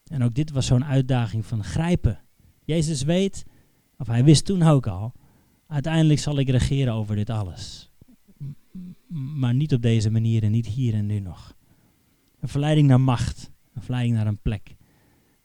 En 0.04 0.24
ook 0.24 0.34
dit 0.34 0.52
was 0.52 0.66
zo'n 0.66 0.86
uitdaging 0.86 1.46
van 1.46 1.64
grijpen. 1.64 2.26
Jezus 2.68 3.04
weet, 3.04 3.46
of 3.98 4.08
hij 4.08 4.24
wist 4.24 4.46
toen 4.46 4.64
ook 4.64 4.88
al, 4.88 5.14
uiteindelijk 5.68 6.20
zal 6.20 6.40
ik 6.40 6.50
regeren 6.50 6.94
over 6.94 7.16
dit 7.16 7.30
alles. 7.30 7.92
Maar 9.08 9.54
niet 9.54 9.74
op 9.74 9.82
deze 9.82 10.10
manier 10.10 10.44
en 10.44 10.52
niet 10.52 10.68
hier 10.68 10.94
en 10.94 11.06
nu 11.06 11.20
nog. 11.20 11.56
Een 12.40 12.48
verleiding 12.48 12.88
naar 12.88 13.02
macht, 13.02 13.52
een 13.74 13.82
verleiding 13.82 14.16
naar 14.16 14.28
een 14.28 14.42
plek. 14.42 14.76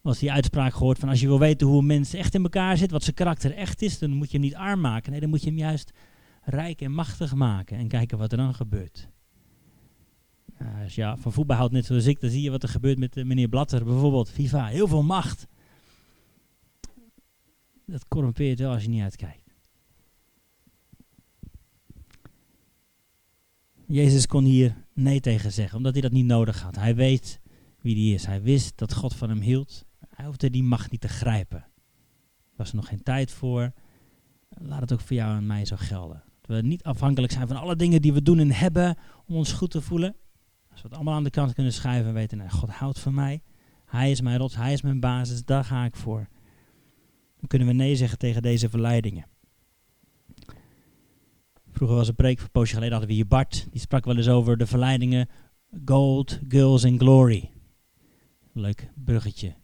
Was 0.01 0.19
die 0.19 0.33
uitspraak 0.33 0.73
gehoord 0.73 0.99
van 0.99 1.09
als 1.09 1.21
je 1.21 1.27
wil 1.27 1.39
weten 1.39 1.67
hoe 1.67 1.79
een 1.79 1.87
mens 1.87 2.15
echt 2.15 2.35
in 2.35 2.43
elkaar 2.43 2.77
zit, 2.77 2.91
wat 2.91 3.03
zijn 3.03 3.15
karakter 3.15 3.55
echt 3.55 3.83
is, 3.83 3.99
dan 3.99 4.11
moet 4.11 4.31
je 4.31 4.37
hem 4.39 4.47
niet 4.47 4.57
arm 4.57 4.81
maken. 4.81 5.11
Nee, 5.11 5.21
dan 5.21 5.29
moet 5.29 5.43
je 5.43 5.49
hem 5.49 5.59
juist 5.59 5.93
rijk 6.45 6.81
en 6.81 6.93
machtig 6.93 7.35
maken 7.35 7.77
en 7.79 7.89
kijken 7.89 8.19
wat 8.19 8.33
er 8.33 8.39
dan 8.39 8.55
gebeurt. 8.55 9.09
als 10.83 10.95
je 10.95 11.15
van 11.19 11.33
voetbal 11.33 11.57
houdt 11.57 11.73
net 11.73 11.85
zoals 11.85 12.07
ik, 12.07 12.21
dan 12.21 12.31
zie 12.31 12.43
je 12.43 12.51
wat 12.51 12.63
er 12.63 12.69
gebeurt 12.69 12.99
met 12.99 13.17
uh, 13.17 13.25
meneer 13.25 13.49
Blatter 13.49 13.85
bijvoorbeeld. 13.85 14.31
FIFA, 14.31 14.67
heel 14.67 14.89
veel 14.89 15.03
macht 15.03 15.47
dat 17.93 18.09
corrumpeert 18.09 18.59
wel 18.59 18.73
als 18.73 18.83
je 18.83 18.89
niet 18.89 19.03
uitkijkt. 19.03 19.41
Jezus 23.87 24.27
kon 24.27 24.45
hier 24.45 24.85
nee 24.93 25.21
tegen 25.21 25.53
zeggen, 25.53 25.77
omdat 25.77 25.93
hij 25.93 26.03
dat 26.03 26.13
niet 26.13 26.25
nodig 26.25 26.63
had. 26.63 26.77
Hij 26.77 26.95
weet 26.95 27.41
wie 27.81 27.95
hij 27.95 28.15
is. 28.15 28.27
Hij 28.27 28.43
wist 28.43 28.79
dat 28.79 28.95
God 28.95 29.15
van 29.15 29.29
hem 29.29 29.41
hield. 29.41 29.85
Hij 30.09 30.25
hoefde 30.25 30.51
die 30.51 30.63
macht 30.63 30.91
niet 30.91 31.01
te 31.01 31.09
grijpen. 31.09 31.59
Er 31.59 32.57
was 32.57 32.71
er 32.71 32.77
nog 32.77 32.89
geen 32.89 33.03
tijd 33.03 33.31
voor. 33.31 33.73
Laat 34.49 34.81
het 34.81 34.93
ook 34.93 35.01
voor 35.01 35.17
jou 35.17 35.37
en 35.37 35.47
mij 35.47 35.65
zo 35.65 35.77
gelden. 35.79 36.23
Dat 36.41 36.57
we 36.57 36.67
niet 36.67 36.83
afhankelijk 36.83 37.33
zijn 37.33 37.49
van 37.49 37.57
alle 37.57 37.77
dingen 37.77 38.03
die 38.03 38.13
we 38.13 38.23
doen 38.23 38.39
en 38.39 38.53
hebben 38.53 38.97
om 39.27 39.35
ons 39.35 39.53
goed 39.53 39.71
te 39.71 39.81
voelen. 39.81 40.17
Als 40.71 40.83
we 40.83 40.89
het 40.89 40.97
allemaal 40.97 41.15
aan 41.15 41.25
de 41.25 41.31
kant 41.31 41.55
kunnen 41.55 41.73
schuiven 41.73 42.09
en 42.09 42.15
weten, 42.15 42.39
nee, 42.39 42.51
God 42.51 42.71
houdt 42.71 42.99
van 42.99 43.15
mij. 43.15 43.43
Hij 43.85 44.11
is 44.11 44.21
mijn 44.21 44.39
rots, 44.39 44.57
hij 44.57 44.73
is 44.73 44.83
mijn 44.83 45.01
basis, 45.01 45.45
daar 45.45 45.65
ga 45.65 45.85
ik 45.85 45.97
voor 45.97 46.29
dan 47.43 47.51
kunnen 47.51 47.69
we 47.69 47.75
nee 47.75 47.97
zeggen 47.97 48.19
tegen 48.19 48.43
deze 48.43 48.69
verleidingen. 48.69 49.27
Vroeger 51.71 51.97
was 51.97 52.09
een 52.09 52.15
preek, 52.15 52.41
een 52.41 52.51
poosje 52.51 52.75
geleden 52.75 52.93
hadden 52.93 53.11
we 53.11 53.17
hier 53.17 53.27
Bart. 53.27 53.67
Die 53.71 53.81
sprak 53.81 54.05
wel 54.05 54.17
eens 54.17 54.29
over 54.29 54.57
de 54.57 54.67
verleidingen 54.67 55.29
gold, 55.85 56.41
girls 56.49 56.85
and 56.85 57.01
glory. 57.01 57.51
Leuk 58.53 58.91
bruggetje. 58.95 59.55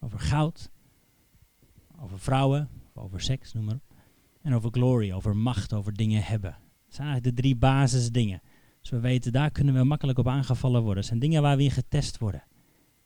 Over 0.00 0.18
goud, 0.18 0.70
over 2.00 2.18
vrouwen, 2.18 2.68
over 2.94 3.20
seks, 3.20 3.52
noem 3.52 3.64
maar 3.64 3.74
op. 3.74 3.96
En 4.42 4.54
over 4.54 4.70
glory, 4.70 5.12
over 5.12 5.36
macht, 5.36 5.72
over 5.72 5.92
dingen 5.92 6.22
hebben. 6.22 6.50
Dat 6.84 6.94
zijn 6.94 7.08
eigenlijk 7.08 7.36
de 7.36 7.42
drie 7.42 7.56
basisdingen. 7.56 8.42
Dus 8.80 8.90
we 8.90 9.00
weten, 9.00 9.32
daar 9.32 9.50
kunnen 9.50 9.74
we 9.74 9.84
makkelijk 9.84 10.18
op 10.18 10.28
aangevallen 10.28 10.80
worden. 10.80 10.96
Dat 10.96 11.06
zijn 11.06 11.18
dingen 11.18 11.42
waar 11.42 11.56
we 11.56 11.62
in 11.62 11.70
getest 11.70 12.18
worden. 12.18 12.44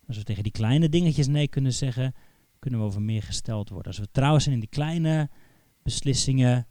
Als 0.07 0.17
we 0.17 0.23
tegen 0.23 0.43
die 0.43 0.53
kleine 0.53 0.89
dingetjes 0.89 1.27
nee 1.27 1.49
kunnen 1.49 1.73
zeggen, 1.73 2.15
kunnen 2.59 2.81
we 2.81 2.87
over 2.87 3.03
meer 3.03 3.23
gesteld 3.23 3.69
worden. 3.69 3.87
Als 3.87 4.01
we 4.01 4.11
trouw 4.11 4.39
zijn 4.39 4.55
in 4.55 4.61
die 4.61 4.69
kleine 4.69 5.31
beslissingen, 5.83 6.67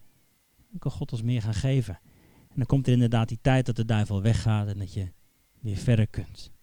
kan 0.79 0.91
God 0.91 1.11
ons 1.11 1.21
meer 1.21 1.41
gaan 1.41 1.53
geven. 1.53 1.99
En 2.49 2.55
dan 2.55 2.65
komt 2.65 2.87
er 2.87 2.93
inderdaad 2.93 3.27
die 3.27 3.39
tijd 3.41 3.65
dat 3.65 3.75
de 3.75 3.85
duivel 3.85 4.21
weggaat 4.21 4.67
en 4.67 4.79
dat 4.79 4.93
je 4.93 5.11
weer 5.59 5.77
verder 5.77 6.07
kunt. 6.07 6.53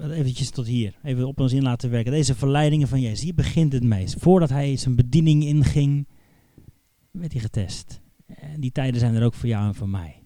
Even 0.00 0.52
tot 0.52 0.66
hier, 0.66 0.98
even 1.02 1.26
op 1.26 1.40
ons 1.40 1.52
in 1.52 1.62
laten 1.62 1.90
werken. 1.90 2.12
Deze 2.12 2.34
verleidingen 2.34 2.88
van 2.88 3.00
Jezus, 3.00 3.20
hier 3.20 3.34
begint 3.34 3.72
het 3.72 3.82
meest. 3.82 4.14
Voordat 4.18 4.48
hij 4.48 4.76
zijn 4.76 4.96
bediening 4.96 5.44
inging, 5.44 6.08
werd 7.10 7.32
hij 7.32 7.40
getest. 7.40 8.00
En 8.26 8.60
die 8.60 8.72
tijden 8.72 9.00
zijn 9.00 9.14
er 9.14 9.24
ook 9.24 9.34
voor 9.34 9.48
jou 9.48 9.66
en 9.66 9.74
voor 9.74 9.88
mij. 9.88 10.21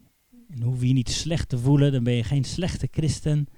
En 0.57 0.63
hoef 0.63 0.83
je 0.83 0.93
niet 0.93 1.11
slecht 1.11 1.49
te 1.49 1.59
voelen, 1.59 1.93
dan 1.93 2.05
ben 2.05 2.15
je 2.15 2.25
geen 2.25 2.45
slechte 2.45 2.89
christen. 2.91 3.49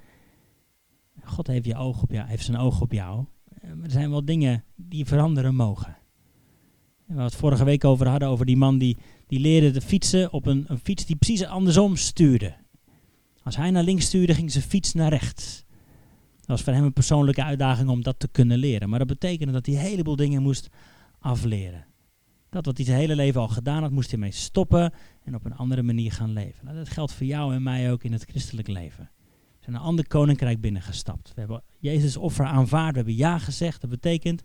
God 1.25 1.47
heeft, 1.47 1.65
je 1.65 1.77
oog 1.77 2.03
op 2.03 2.11
jou, 2.11 2.29
heeft 2.29 2.45
zijn 2.45 2.59
oog 2.59 2.81
op 2.81 2.93
jou. 2.93 3.25
Eh, 3.61 3.73
maar 3.73 3.85
er 3.85 3.91
zijn 3.91 4.11
wel 4.11 4.25
dingen 4.25 4.65
die 4.77 5.05
veranderen 5.05 5.55
mogen. 5.55 5.97
En 7.07 7.17
we 7.17 7.23
het 7.23 7.35
vorige 7.35 7.65
week 7.65 7.85
over 7.85 8.09
hadden, 8.09 8.29
over 8.29 8.47
die 8.47 8.57
man 8.57 8.79
die, 8.79 8.97
die 9.27 9.41
leerde 9.41 9.71
te 9.71 9.81
fietsen 9.81 10.33
op 10.33 10.47
een, 10.47 10.65
een 10.69 10.79
fiets 10.79 11.07
die 11.07 11.17
precies 11.17 11.45
andersom 11.45 11.97
stuurde. 11.97 12.55
Als 13.43 13.57
hij 13.57 13.71
naar 13.71 13.83
links 13.83 14.07
stuurde, 14.07 14.35
ging 14.35 14.53
zijn 14.53 14.65
fiets 14.65 14.93
naar 14.93 15.11
rechts. 15.11 15.65
Dat 16.37 16.47
was 16.47 16.63
voor 16.63 16.73
hem 16.73 16.85
een 16.85 16.93
persoonlijke 16.93 17.45
uitdaging 17.45 17.89
om 17.89 18.03
dat 18.03 18.19
te 18.19 18.29
kunnen 18.29 18.59
leren. 18.59 18.89
Maar 18.89 18.99
dat 18.99 19.09
betekende 19.09 19.53
dat 19.53 19.67
hij 19.67 19.75
een 19.75 19.81
heleboel 19.81 20.17
dingen 20.17 20.43
moest 20.43 20.69
afleren. 21.19 21.87
Dat 22.51 22.67
wat 22.67 22.77
hij 22.77 22.87
zijn 22.87 22.99
hele 22.99 23.17
leven 23.17 23.41
al 23.41 23.49
gedaan 23.49 23.83
had, 23.83 23.91
moest 23.91 24.11
hij 24.11 24.19
mee 24.19 24.33
stoppen 24.33 24.93
en 25.29 25.35
op 25.35 25.45
een 25.45 25.57
andere 25.57 25.83
manier 25.83 26.12
gaan 26.12 26.33
leven. 26.33 26.64
Nou, 26.64 26.77
dat 26.77 26.88
geldt 26.88 27.12
voor 27.12 27.27
jou 27.27 27.55
en 27.55 27.62
mij 27.62 27.93
ook 27.93 28.03
in 28.03 28.12
het 28.12 28.25
christelijk 28.25 28.69
leven. 28.69 29.11
We 29.25 29.64
zijn 29.64 29.77
een 29.77 29.83
ander 29.83 30.07
koninkrijk 30.07 30.61
binnengestapt. 30.61 31.35
We 31.35 31.41
hebben 31.41 31.62
Jezus 31.79 32.17
offer 32.17 32.45
aanvaard, 32.45 32.91
we 32.91 32.97
hebben 32.97 33.17
ja 33.17 33.38
gezegd. 33.38 33.81
Dat 33.81 33.91
betekent 33.91 34.43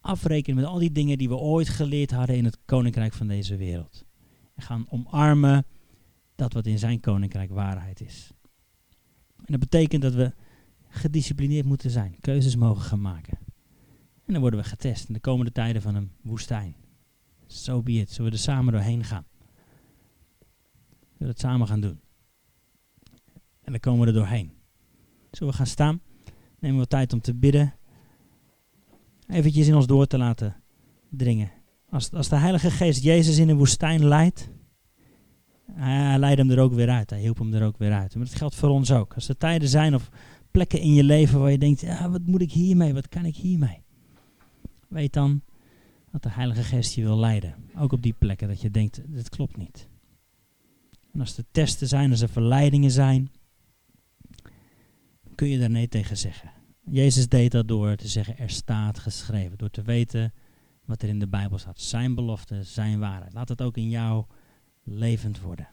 afrekenen 0.00 0.60
met 0.60 0.70
al 0.70 0.78
die 0.78 0.92
dingen 0.92 1.18
die 1.18 1.28
we 1.28 1.36
ooit 1.36 1.68
geleerd 1.68 2.10
hadden 2.10 2.36
in 2.36 2.44
het 2.44 2.58
koninkrijk 2.64 3.12
van 3.12 3.26
deze 3.26 3.56
wereld. 3.56 4.04
En 4.54 4.62
gaan 4.62 4.86
omarmen 4.88 5.66
dat 6.34 6.52
wat 6.52 6.66
in 6.66 6.78
zijn 6.78 7.00
koninkrijk 7.00 7.50
waarheid 7.50 8.00
is. 8.00 8.30
En 9.36 9.52
dat 9.52 9.60
betekent 9.60 10.02
dat 10.02 10.14
we 10.14 10.32
gedisciplineerd 10.88 11.66
moeten 11.66 11.90
zijn, 11.90 12.16
keuzes 12.20 12.56
mogen 12.56 12.82
gaan 12.82 13.00
maken. 13.00 13.38
En 14.24 14.32
dan 14.32 14.40
worden 14.40 14.60
we 14.60 14.66
getest 14.66 15.08
in 15.08 15.14
de 15.14 15.20
komende 15.20 15.52
tijden 15.52 15.82
van 15.82 15.94
een 15.94 16.10
woestijn. 16.22 16.76
So 17.46 17.82
be. 17.82 18.04
Zullen 18.08 18.30
we 18.30 18.36
er 18.36 18.42
samen 18.42 18.72
doorheen 18.72 19.04
gaan? 19.04 19.24
We 21.26 21.32
het 21.32 21.40
samen 21.40 21.66
gaan 21.66 21.80
doen? 21.80 22.00
En 23.62 23.72
dan 23.72 23.80
komen 23.80 24.00
we 24.00 24.06
er 24.06 24.12
doorheen. 24.12 24.52
Zullen 25.30 25.52
we 25.52 25.58
gaan 25.58 25.66
staan? 25.66 26.00
Nemen 26.58 26.80
we 26.80 26.86
tijd 26.86 27.12
om 27.12 27.20
te 27.20 27.34
bidden. 27.34 27.74
Eventjes 29.28 29.66
in 29.66 29.74
ons 29.74 29.86
door 29.86 30.06
te 30.06 30.18
laten 30.18 30.62
dringen. 31.10 31.50
Als, 31.90 32.12
als 32.12 32.28
de 32.28 32.36
Heilige 32.36 32.70
Geest 32.70 33.02
Jezus 33.02 33.38
in 33.38 33.46
de 33.46 33.54
woestijn 33.54 34.04
leidt, 34.04 34.50
hij 35.72 36.18
leidde 36.18 36.42
hem 36.42 36.50
er 36.50 36.58
ook 36.58 36.72
weer 36.72 36.90
uit. 36.90 37.10
Hij 37.10 37.20
hielp 37.20 37.38
hem 37.38 37.54
er 37.54 37.66
ook 37.66 37.78
weer 37.78 37.92
uit. 37.92 38.14
Maar 38.14 38.24
dat 38.24 38.34
geldt 38.34 38.54
voor 38.54 38.68
ons 38.68 38.92
ook. 38.92 39.14
Als 39.14 39.28
er 39.28 39.36
tijden 39.36 39.68
zijn 39.68 39.94
of 39.94 40.10
plekken 40.50 40.80
in 40.80 40.94
je 40.94 41.04
leven 41.04 41.40
waar 41.40 41.50
je 41.50 41.58
denkt, 41.58 41.80
ja, 41.80 42.10
wat 42.10 42.26
moet 42.26 42.40
ik 42.40 42.52
hiermee? 42.52 42.94
Wat 42.94 43.08
kan 43.08 43.24
ik 43.24 43.36
hiermee? 43.36 43.82
Weet 44.88 45.12
dan 45.12 45.42
dat 46.12 46.22
de 46.22 46.30
Heilige 46.30 46.62
Geest 46.62 46.94
je 46.94 47.02
wil 47.02 47.18
leiden. 47.18 47.54
Ook 47.78 47.92
op 47.92 48.02
die 48.02 48.14
plekken 48.18 48.48
dat 48.48 48.60
je 48.60 48.70
denkt, 48.70 49.02
dit 49.06 49.28
klopt 49.28 49.56
niet. 49.56 49.88
En 51.16 51.22
als 51.22 51.36
er 51.36 51.44
testen 51.50 51.88
zijn, 51.88 52.10
als 52.10 52.20
er 52.20 52.28
verleidingen 52.28 52.90
zijn, 52.90 53.30
kun 55.34 55.48
je 55.48 55.58
daar 55.58 55.70
nee 55.70 55.88
tegen 55.88 56.16
zeggen. 56.16 56.52
Jezus 56.90 57.28
deed 57.28 57.50
dat 57.50 57.68
door 57.68 57.96
te 57.96 58.08
zeggen, 58.08 58.38
er 58.38 58.50
staat 58.50 58.98
geschreven. 58.98 59.58
Door 59.58 59.70
te 59.70 59.82
weten 59.82 60.32
wat 60.84 61.02
er 61.02 61.08
in 61.08 61.18
de 61.18 61.28
Bijbel 61.28 61.58
staat. 61.58 61.80
Zijn 61.80 62.14
belofte, 62.14 62.62
zijn 62.62 62.98
waarheid. 62.98 63.32
Laat 63.32 63.48
het 63.48 63.62
ook 63.62 63.76
in 63.76 63.88
jou 63.88 64.24
levend 64.82 65.40
worden. 65.40 65.68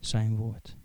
Zijn 0.00 0.36
woord. 0.36 0.76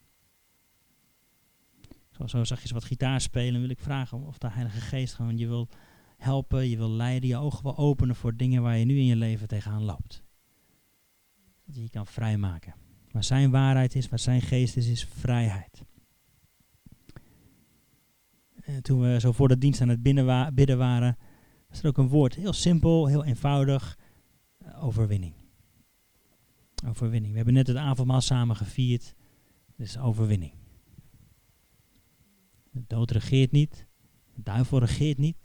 Zo, 2.11 2.43
zo 2.43 2.55
je 2.63 2.73
wat 2.73 2.83
gitaar 2.83 3.21
spelen. 3.21 3.61
Wil 3.61 3.69
ik 3.69 3.79
vragen 3.79 4.25
of 4.25 4.37
de 4.37 4.49
Heilige 4.49 4.81
Geest 4.81 5.13
gewoon 5.13 5.37
je 5.37 5.47
wil 5.47 5.69
helpen, 6.17 6.69
je 6.69 6.77
wil 6.77 6.91
leiden, 6.91 7.29
je 7.29 7.37
ogen 7.37 7.63
wil 7.63 7.77
openen 7.77 8.15
voor 8.15 8.35
dingen 8.35 8.61
waar 8.61 8.77
je 8.77 8.85
nu 8.85 8.97
in 8.97 9.05
je 9.05 9.15
leven 9.15 9.47
tegenaan 9.47 9.83
loopt. 9.83 10.27
Dat 11.69 11.77
je 11.77 11.83
je 11.83 11.89
kan 11.89 12.07
vrijmaken. 12.07 12.75
Waar 13.11 13.23
zijn 13.23 13.51
waarheid 13.51 13.95
is, 13.95 14.09
waar 14.09 14.19
zijn 14.19 14.41
geest 14.41 14.77
is, 14.77 14.87
is 14.87 15.05
vrijheid. 15.05 15.83
En 18.61 18.83
toen 18.83 18.99
we 18.99 19.19
zo 19.19 19.31
voor 19.31 19.47
de 19.47 19.57
dienst 19.57 19.81
aan 19.81 19.89
het 19.89 20.03
bidden 20.53 20.77
waren, 20.77 21.17
was 21.67 21.81
er 21.81 21.87
ook 21.87 21.97
een 21.97 22.07
woord. 22.07 22.35
Heel 22.35 22.53
simpel, 22.53 23.07
heel 23.07 23.25
eenvoudig. 23.25 23.97
Uh, 24.65 24.83
overwinning. 24.83 25.33
Overwinning. 26.85 27.31
We 27.31 27.37
hebben 27.37 27.55
net 27.55 27.67
het 27.67 27.77
avondmaal 27.77 28.21
samen 28.21 28.55
gevierd. 28.55 29.15
Dus 29.75 29.97
overwinning. 29.97 30.53
De 32.71 32.83
dood 32.87 33.11
regeert 33.11 33.51
niet. 33.51 33.87
De 34.35 34.41
duivel 34.43 34.79
regeert 34.79 35.17
niet. 35.17 35.37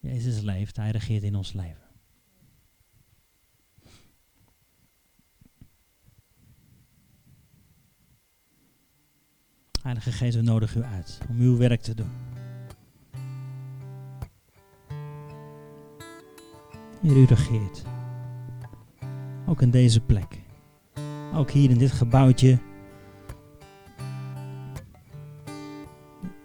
Jezus 0.00 0.40
leeft. 0.40 0.76
Hij 0.76 0.90
regeert 0.90 1.22
in 1.22 1.34
ons 1.34 1.52
leven. 1.52 1.83
Heilige 9.84 10.12
Geest, 10.12 10.34
we 10.34 10.42
u 10.76 10.82
uit 10.82 11.18
om 11.28 11.40
uw 11.40 11.56
werk 11.56 11.80
te 11.80 11.94
doen. 11.94 12.10
Heer, 17.00 17.16
u 17.16 17.24
regeert. 17.24 17.82
Ook 19.46 19.62
in 19.62 19.70
deze 19.70 20.00
plek. 20.00 20.40
Ook 21.34 21.50
hier 21.50 21.70
in 21.70 21.78
dit 21.78 21.92
gebouwtje. 21.92 22.58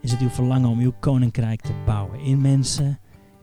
Is 0.02 0.12
het 0.12 0.22
uw 0.22 0.30
verlangen 0.30 0.70
om 0.70 0.80
uw 0.80 0.94
koninkrijk 1.00 1.62
te 1.62 1.74
bouwen. 1.86 2.20
In 2.20 2.42
mensen, 2.42 3.00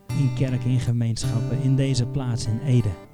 in 0.07 0.33
kerken, 0.35 0.69
in 0.69 0.79
gemeenschappen, 0.79 1.61
in 1.61 1.75
deze 1.75 2.05
plaats 2.05 2.45
in 2.45 2.59
Ede. 2.59 3.06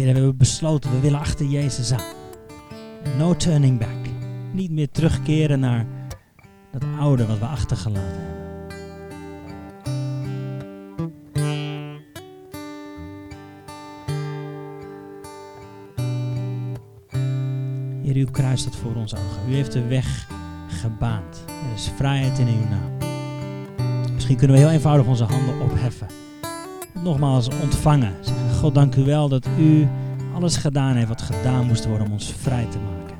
Heer, 0.00 0.08
we 0.12 0.14
hebben 0.14 0.36
besloten, 0.36 0.90
we 0.90 1.00
willen 1.00 1.18
achter 1.18 1.46
Jezus 1.46 1.92
aan. 1.92 2.14
No 3.18 3.36
turning 3.36 3.78
back. 3.78 4.12
Niet 4.52 4.70
meer 4.70 4.90
terugkeren 4.90 5.60
naar 5.60 5.86
dat 6.72 6.82
oude 6.98 7.26
wat 7.26 7.38
we 7.38 7.44
achtergelaten 7.44 8.18
hebben. 8.18 8.38
Heer, 18.02 18.16
u 18.16 18.24
kruist 18.24 18.64
het 18.64 18.76
voor 18.76 18.94
ons 18.94 19.14
ogen. 19.14 19.48
U 19.48 19.54
heeft 19.54 19.72
de 19.72 19.86
weg 19.86 20.28
gebaand. 20.68 21.44
Er 21.46 21.74
is 21.74 21.90
vrijheid 21.96 22.38
in 22.38 22.46
uw 22.46 22.68
naam. 22.68 22.90
Misschien 24.14 24.36
kunnen 24.36 24.56
we 24.56 24.62
heel 24.62 24.72
eenvoudig 24.72 25.06
onze 25.06 25.24
handen 25.24 25.60
opheffen. 25.60 26.06
Nogmaals 27.02 27.48
ontvangen. 27.62 28.14
God, 28.60 28.74
dank 28.74 28.94
u 28.96 29.04
wel 29.04 29.28
dat 29.28 29.46
u 29.58 29.88
alles 30.34 30.56
gedaan 30.56 30.96
heeft 30.96 31.08
wat 31.08 31.22
gedaan 31.22 31.66
moest 31.66 31.86
worden 31.86 32.06
om 32.06 32.12
ons 32.12 32.32
vrij 32.32 32.66
te 32.70 32.78
maken. 32.78 33.16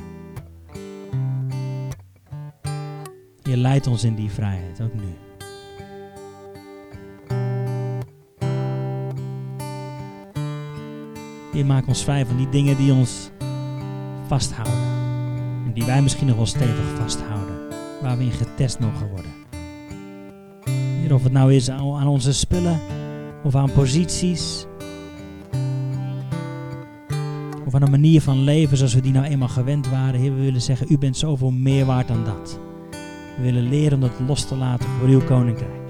Je 3.42 3.56
leidt 3.56 3.86
ons 3.86 4.04
in 4.04 4.14
die 4.14 4.30
vrijheid, 4.30 4.80
ook 4.80 4.94
nu. 4.94 5.14
Je 11.52 11.64
maakt 11.64 11.86
ons 11.86 12.04
vrij 12.04 12.26
van 12.26 12.36
die 12.36 12.48
dingen 12.48 12.76
die 12.76 12.92
ons 12.92 13.30
vasthouden. 14.26 14.88
En 15.66 15.72
die 15.74 15.84
wij 15.84 16.02
misschien 16.02 16.26
nog 16.26 16.36
wel 16.36 16.46
stevig 16.46 16.96
vasthouden. 16.96 17.56
Waar 18.02 18.18
we 18.18 18.24
in 18.24 18.32
getest 18.32 18.80
mogen 18.80 19.08
worden. 19.08 19.30
Hier, 21.00 21.14
of 21.14 21.22
het 21.22 21.32
nou 21.32 21.54
is 21.54 21.70
aan 21.70 22.08
onze 22.08 22.32
spullen, 22.32 22.80
of 23.44 23.54
aan 23.54 23.72
posities, 23.72 24.66
aan 27.74 27.82
een 27.82 27.90
manier 27.90 28.20
van 28.20 28.42
leven 28.42 28.76
zoals 28.76 28.94
we 28.94 29.00
die 29.00 29.12
nou 29.12 29.26
eenmaal 29.26 29.48
gewend 29.48 29.88
waren. 29.88 30.20
Heer, 30.20 30.34
we 30.34 30.40
willen 30.40 30.62
zeggen, 30.62 30.86
u 30.90 30.98
bent 30.98 31.16
zoveel 31.16 31.50
meer 31.50 31.84
waard 31.84 32.08
dan 32.08 32.24
dat. 32.24 32.60
We 33.36 33.42
willen 33.42 33.68
leren 33.68 33.94
om 33.94 34.00
dat 34.00 34.20
los 34.26 34.48
te 34.48 34.56
laten 34.56 34.88
voor 34.88 35.08
uw 35.08 35.24
koninkrijk. 35.24 35.80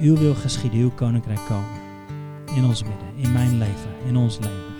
Uw 0.00 0.16
wil 0.16 0.34
geschieden, 0.34 0.80
uw 0.80 0.90
koninkrijk 0.90 1.40
komen. 1.48 1.80
In 2.56 2.64
ons 2.64 2.82
midden, 2.82 3.08
in 3.16 3.32
mijn 3.32 3.58
leven, 3.58 3.90
in 4.06 4.16
ons 4.16 4.38
leven. 4.38 4.71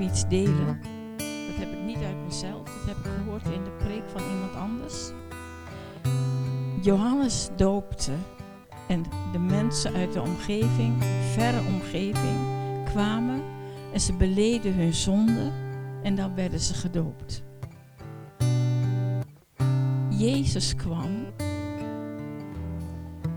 Iets 0.00 0.28
delen. 0.28 0.80
Dat 1.16 1.56
heb 1.56 1.72
ik 1.72 1.82
niet 1.84 2.02
uit 2.04 2.24
mezelf, 2.24 2.64
dat 2.64 2.86
heb 2.86 2.96
ik 2.96 3.10
gehoord 3.18 3.44
in 3.44 3.64
de 3.64 3.84
preek 3.84 4.02
van 4.12 4.22
iemand 4.30 4.54
anders. 4.54 5.10
Johannes 6.80 7.48
doopte 7.56 8.12
en 8.88 9.04
de 9.32 9.38
mensen 9.38 9.94
uit 9.94 10.12
de 10.12 10.20
omgeving, 10.20 11.04
verre 11.32 11.60
omgeving, 11.66 12.38
kwamen 12.84 13.42
en 13.92 14.00
ze 14.00 14.12
beleden 14.12 14.74
hun 14.74 14.94
zonde 14.94 15.50
en 16.02 16.14
dan 16.14 16.34
werden 16.34 16.60
ze 16.60 16.74
gedoopt. 16.74 17.42
Jezus 20.08 20.76
kwam 20.76 21.26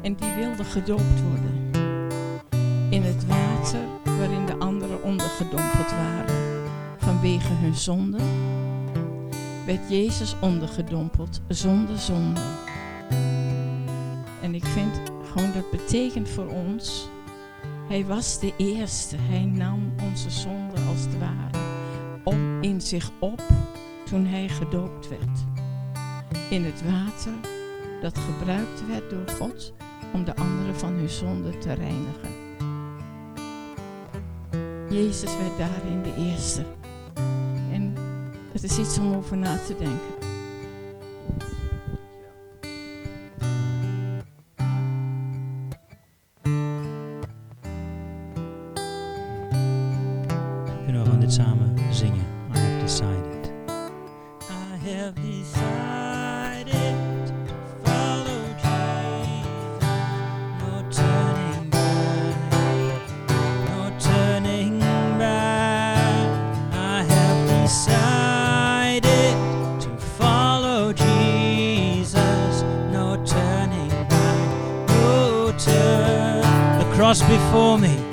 en 0.02 0.16
die 0.16 0.34
wilde 0.34 0.64
gedoopt 0.64 1.22
worden 1.22 1.72
in 2.90 3.02
het 3.04 3.26
water 3.26 3.82
waarin 4.04 4.46
de 4.46 4.58
anderen 4.58 5.04
ondergedompeld 5.04 5.92
waren 5.92 6.53
vanwege 7.24 7.54
hun 7.54 7.76
zonde, 7.76 8.18
werd 9.66 9.90
Jezus 9.90 10.36
ondergedompeld 10.42 11.42
zonder 11.48 11.98
zonde. 11.98 12.42
En 14.42 14.56
ik 14.56 14.66
vind 14.66 15.02
gewoon 15.32 15.52
dat 15.54 15.72
betekent 15.72 16.30
voor 16.30 16.48
ons, 16.48 17.08
hij 17.88 18.06
was 18.06 18.40
de 18.40 18.54
eerste, 18.58 19.16
hij 19.20 19.46
nam 19.46 19.94
onze 20.02 20.30
zonde 20.30 20.76
als 20.90 21.02
het 21.02 21.20
ware 21.20 21.58
op 22.24 22.38
in 22.62 22.82
zich 22.82 23.12
op 23.20 23.42
toen 24.06 24.26
hij 24.26 24.50
gedoopt 24.50 25.10
werd. 25.10 25.40
In 26.50 26.64
het 26.64 26.84
water 26.84 27.34
dat 28.02 28.18
gebruikt 28.18 28.88
werd 28.88 29.10
door 29.10 29.36
God 29.40 29.74
om 30.14 30.24
de 30.26 30.36
anderen 30.36 30.76
van 30.76 30.94
hun 30.94 31.10
zonde 31.10 31.58
te 31.58 31.74
reinigen. 31.74 32.32
Jezus 34.90 35.38
werd 35.38 35.58
daarin 35.58 36.02
de 36.02 36.16
eerste. 36.32 36.83
Is 38.64 38.78
iets 38.78 38.98
om 38.98 39.16
over 39.16 39.38
na 39.38 39.58
te 39.58 39.76
denken. 39.78 40.13
Before 77.34 77.80
me. 77.80 78.13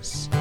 Is 0.00 0.33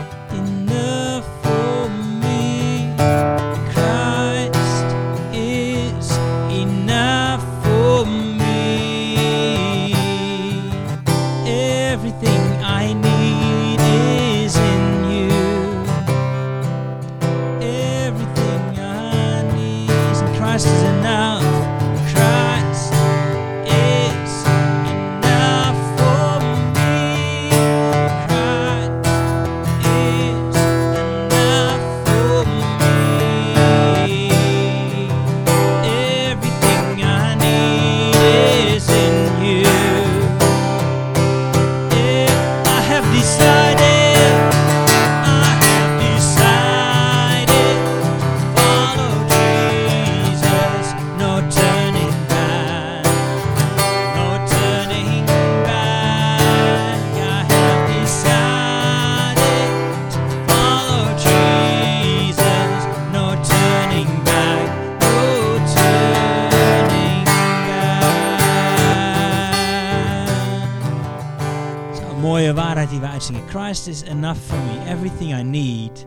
is 73.73 74.03
enough 74.03 74.37
for 74.37 74.57
me. 74.57 74.91
Everything 74.91 75.33
I 75.33 75.43
need 75.43 76.05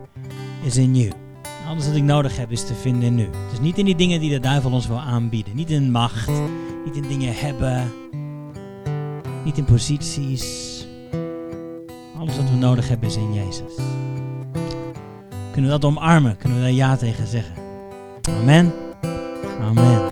is 0.62 0.76
in 0.76 0.94
you. 0.94 1.12
Alles 1.68 1.86
wat 1.86 1.96
ik 1.96 2.02
nodig 2.02 2.36
heb 2.36 2.50
is 2.50 2.66
te 2.66 2.74
vinden 2.74 3.02
in 3.02 3.18
u. 3.18 3.28
Dus 3.50 3.60
niet 3.60 3.78
in 3.78 3.84
die 3.84 3.96
dingen 3.96 4.20
die 4.20 4.30
de 4.30 4.40
duivel 4.40 4.72
ons 4.72 4.86
wil 4.86 5.00
aanbieden. 5.00 5.56
Niet 5.56 5.70
in 5.70 5.90
macht. 5.90 6.30
Niet 6.84 6.96
in 6.96 7.08
dingen 7.08 7.34
hebben. 7.34 7.92
Niet 9.44 9.58
in 9.58 9.64
posities. 9.64 10.86
Alles 12.18 12.36
wat 12.36 12.50
we 12.50 12.56
nodig 12.56 12.88
hebben 12.88 13.08
is 13.08 13.16
in 13.16 13.34
Jezus. 13.34 13.74
Kunnen 15.52 15.70
we 15.70 15.78
dat 15.78 15.84
omarmen? 15.84 16.36
Kunnen 16.36 16.58
we 16.58 16.64
daar 16.64 16.72
ja 16.72 16.96
tegen 16.96 17.26
zeggen? 17.26 17.54
Amen. 18.40 18.72
Amen. 19.60 20.05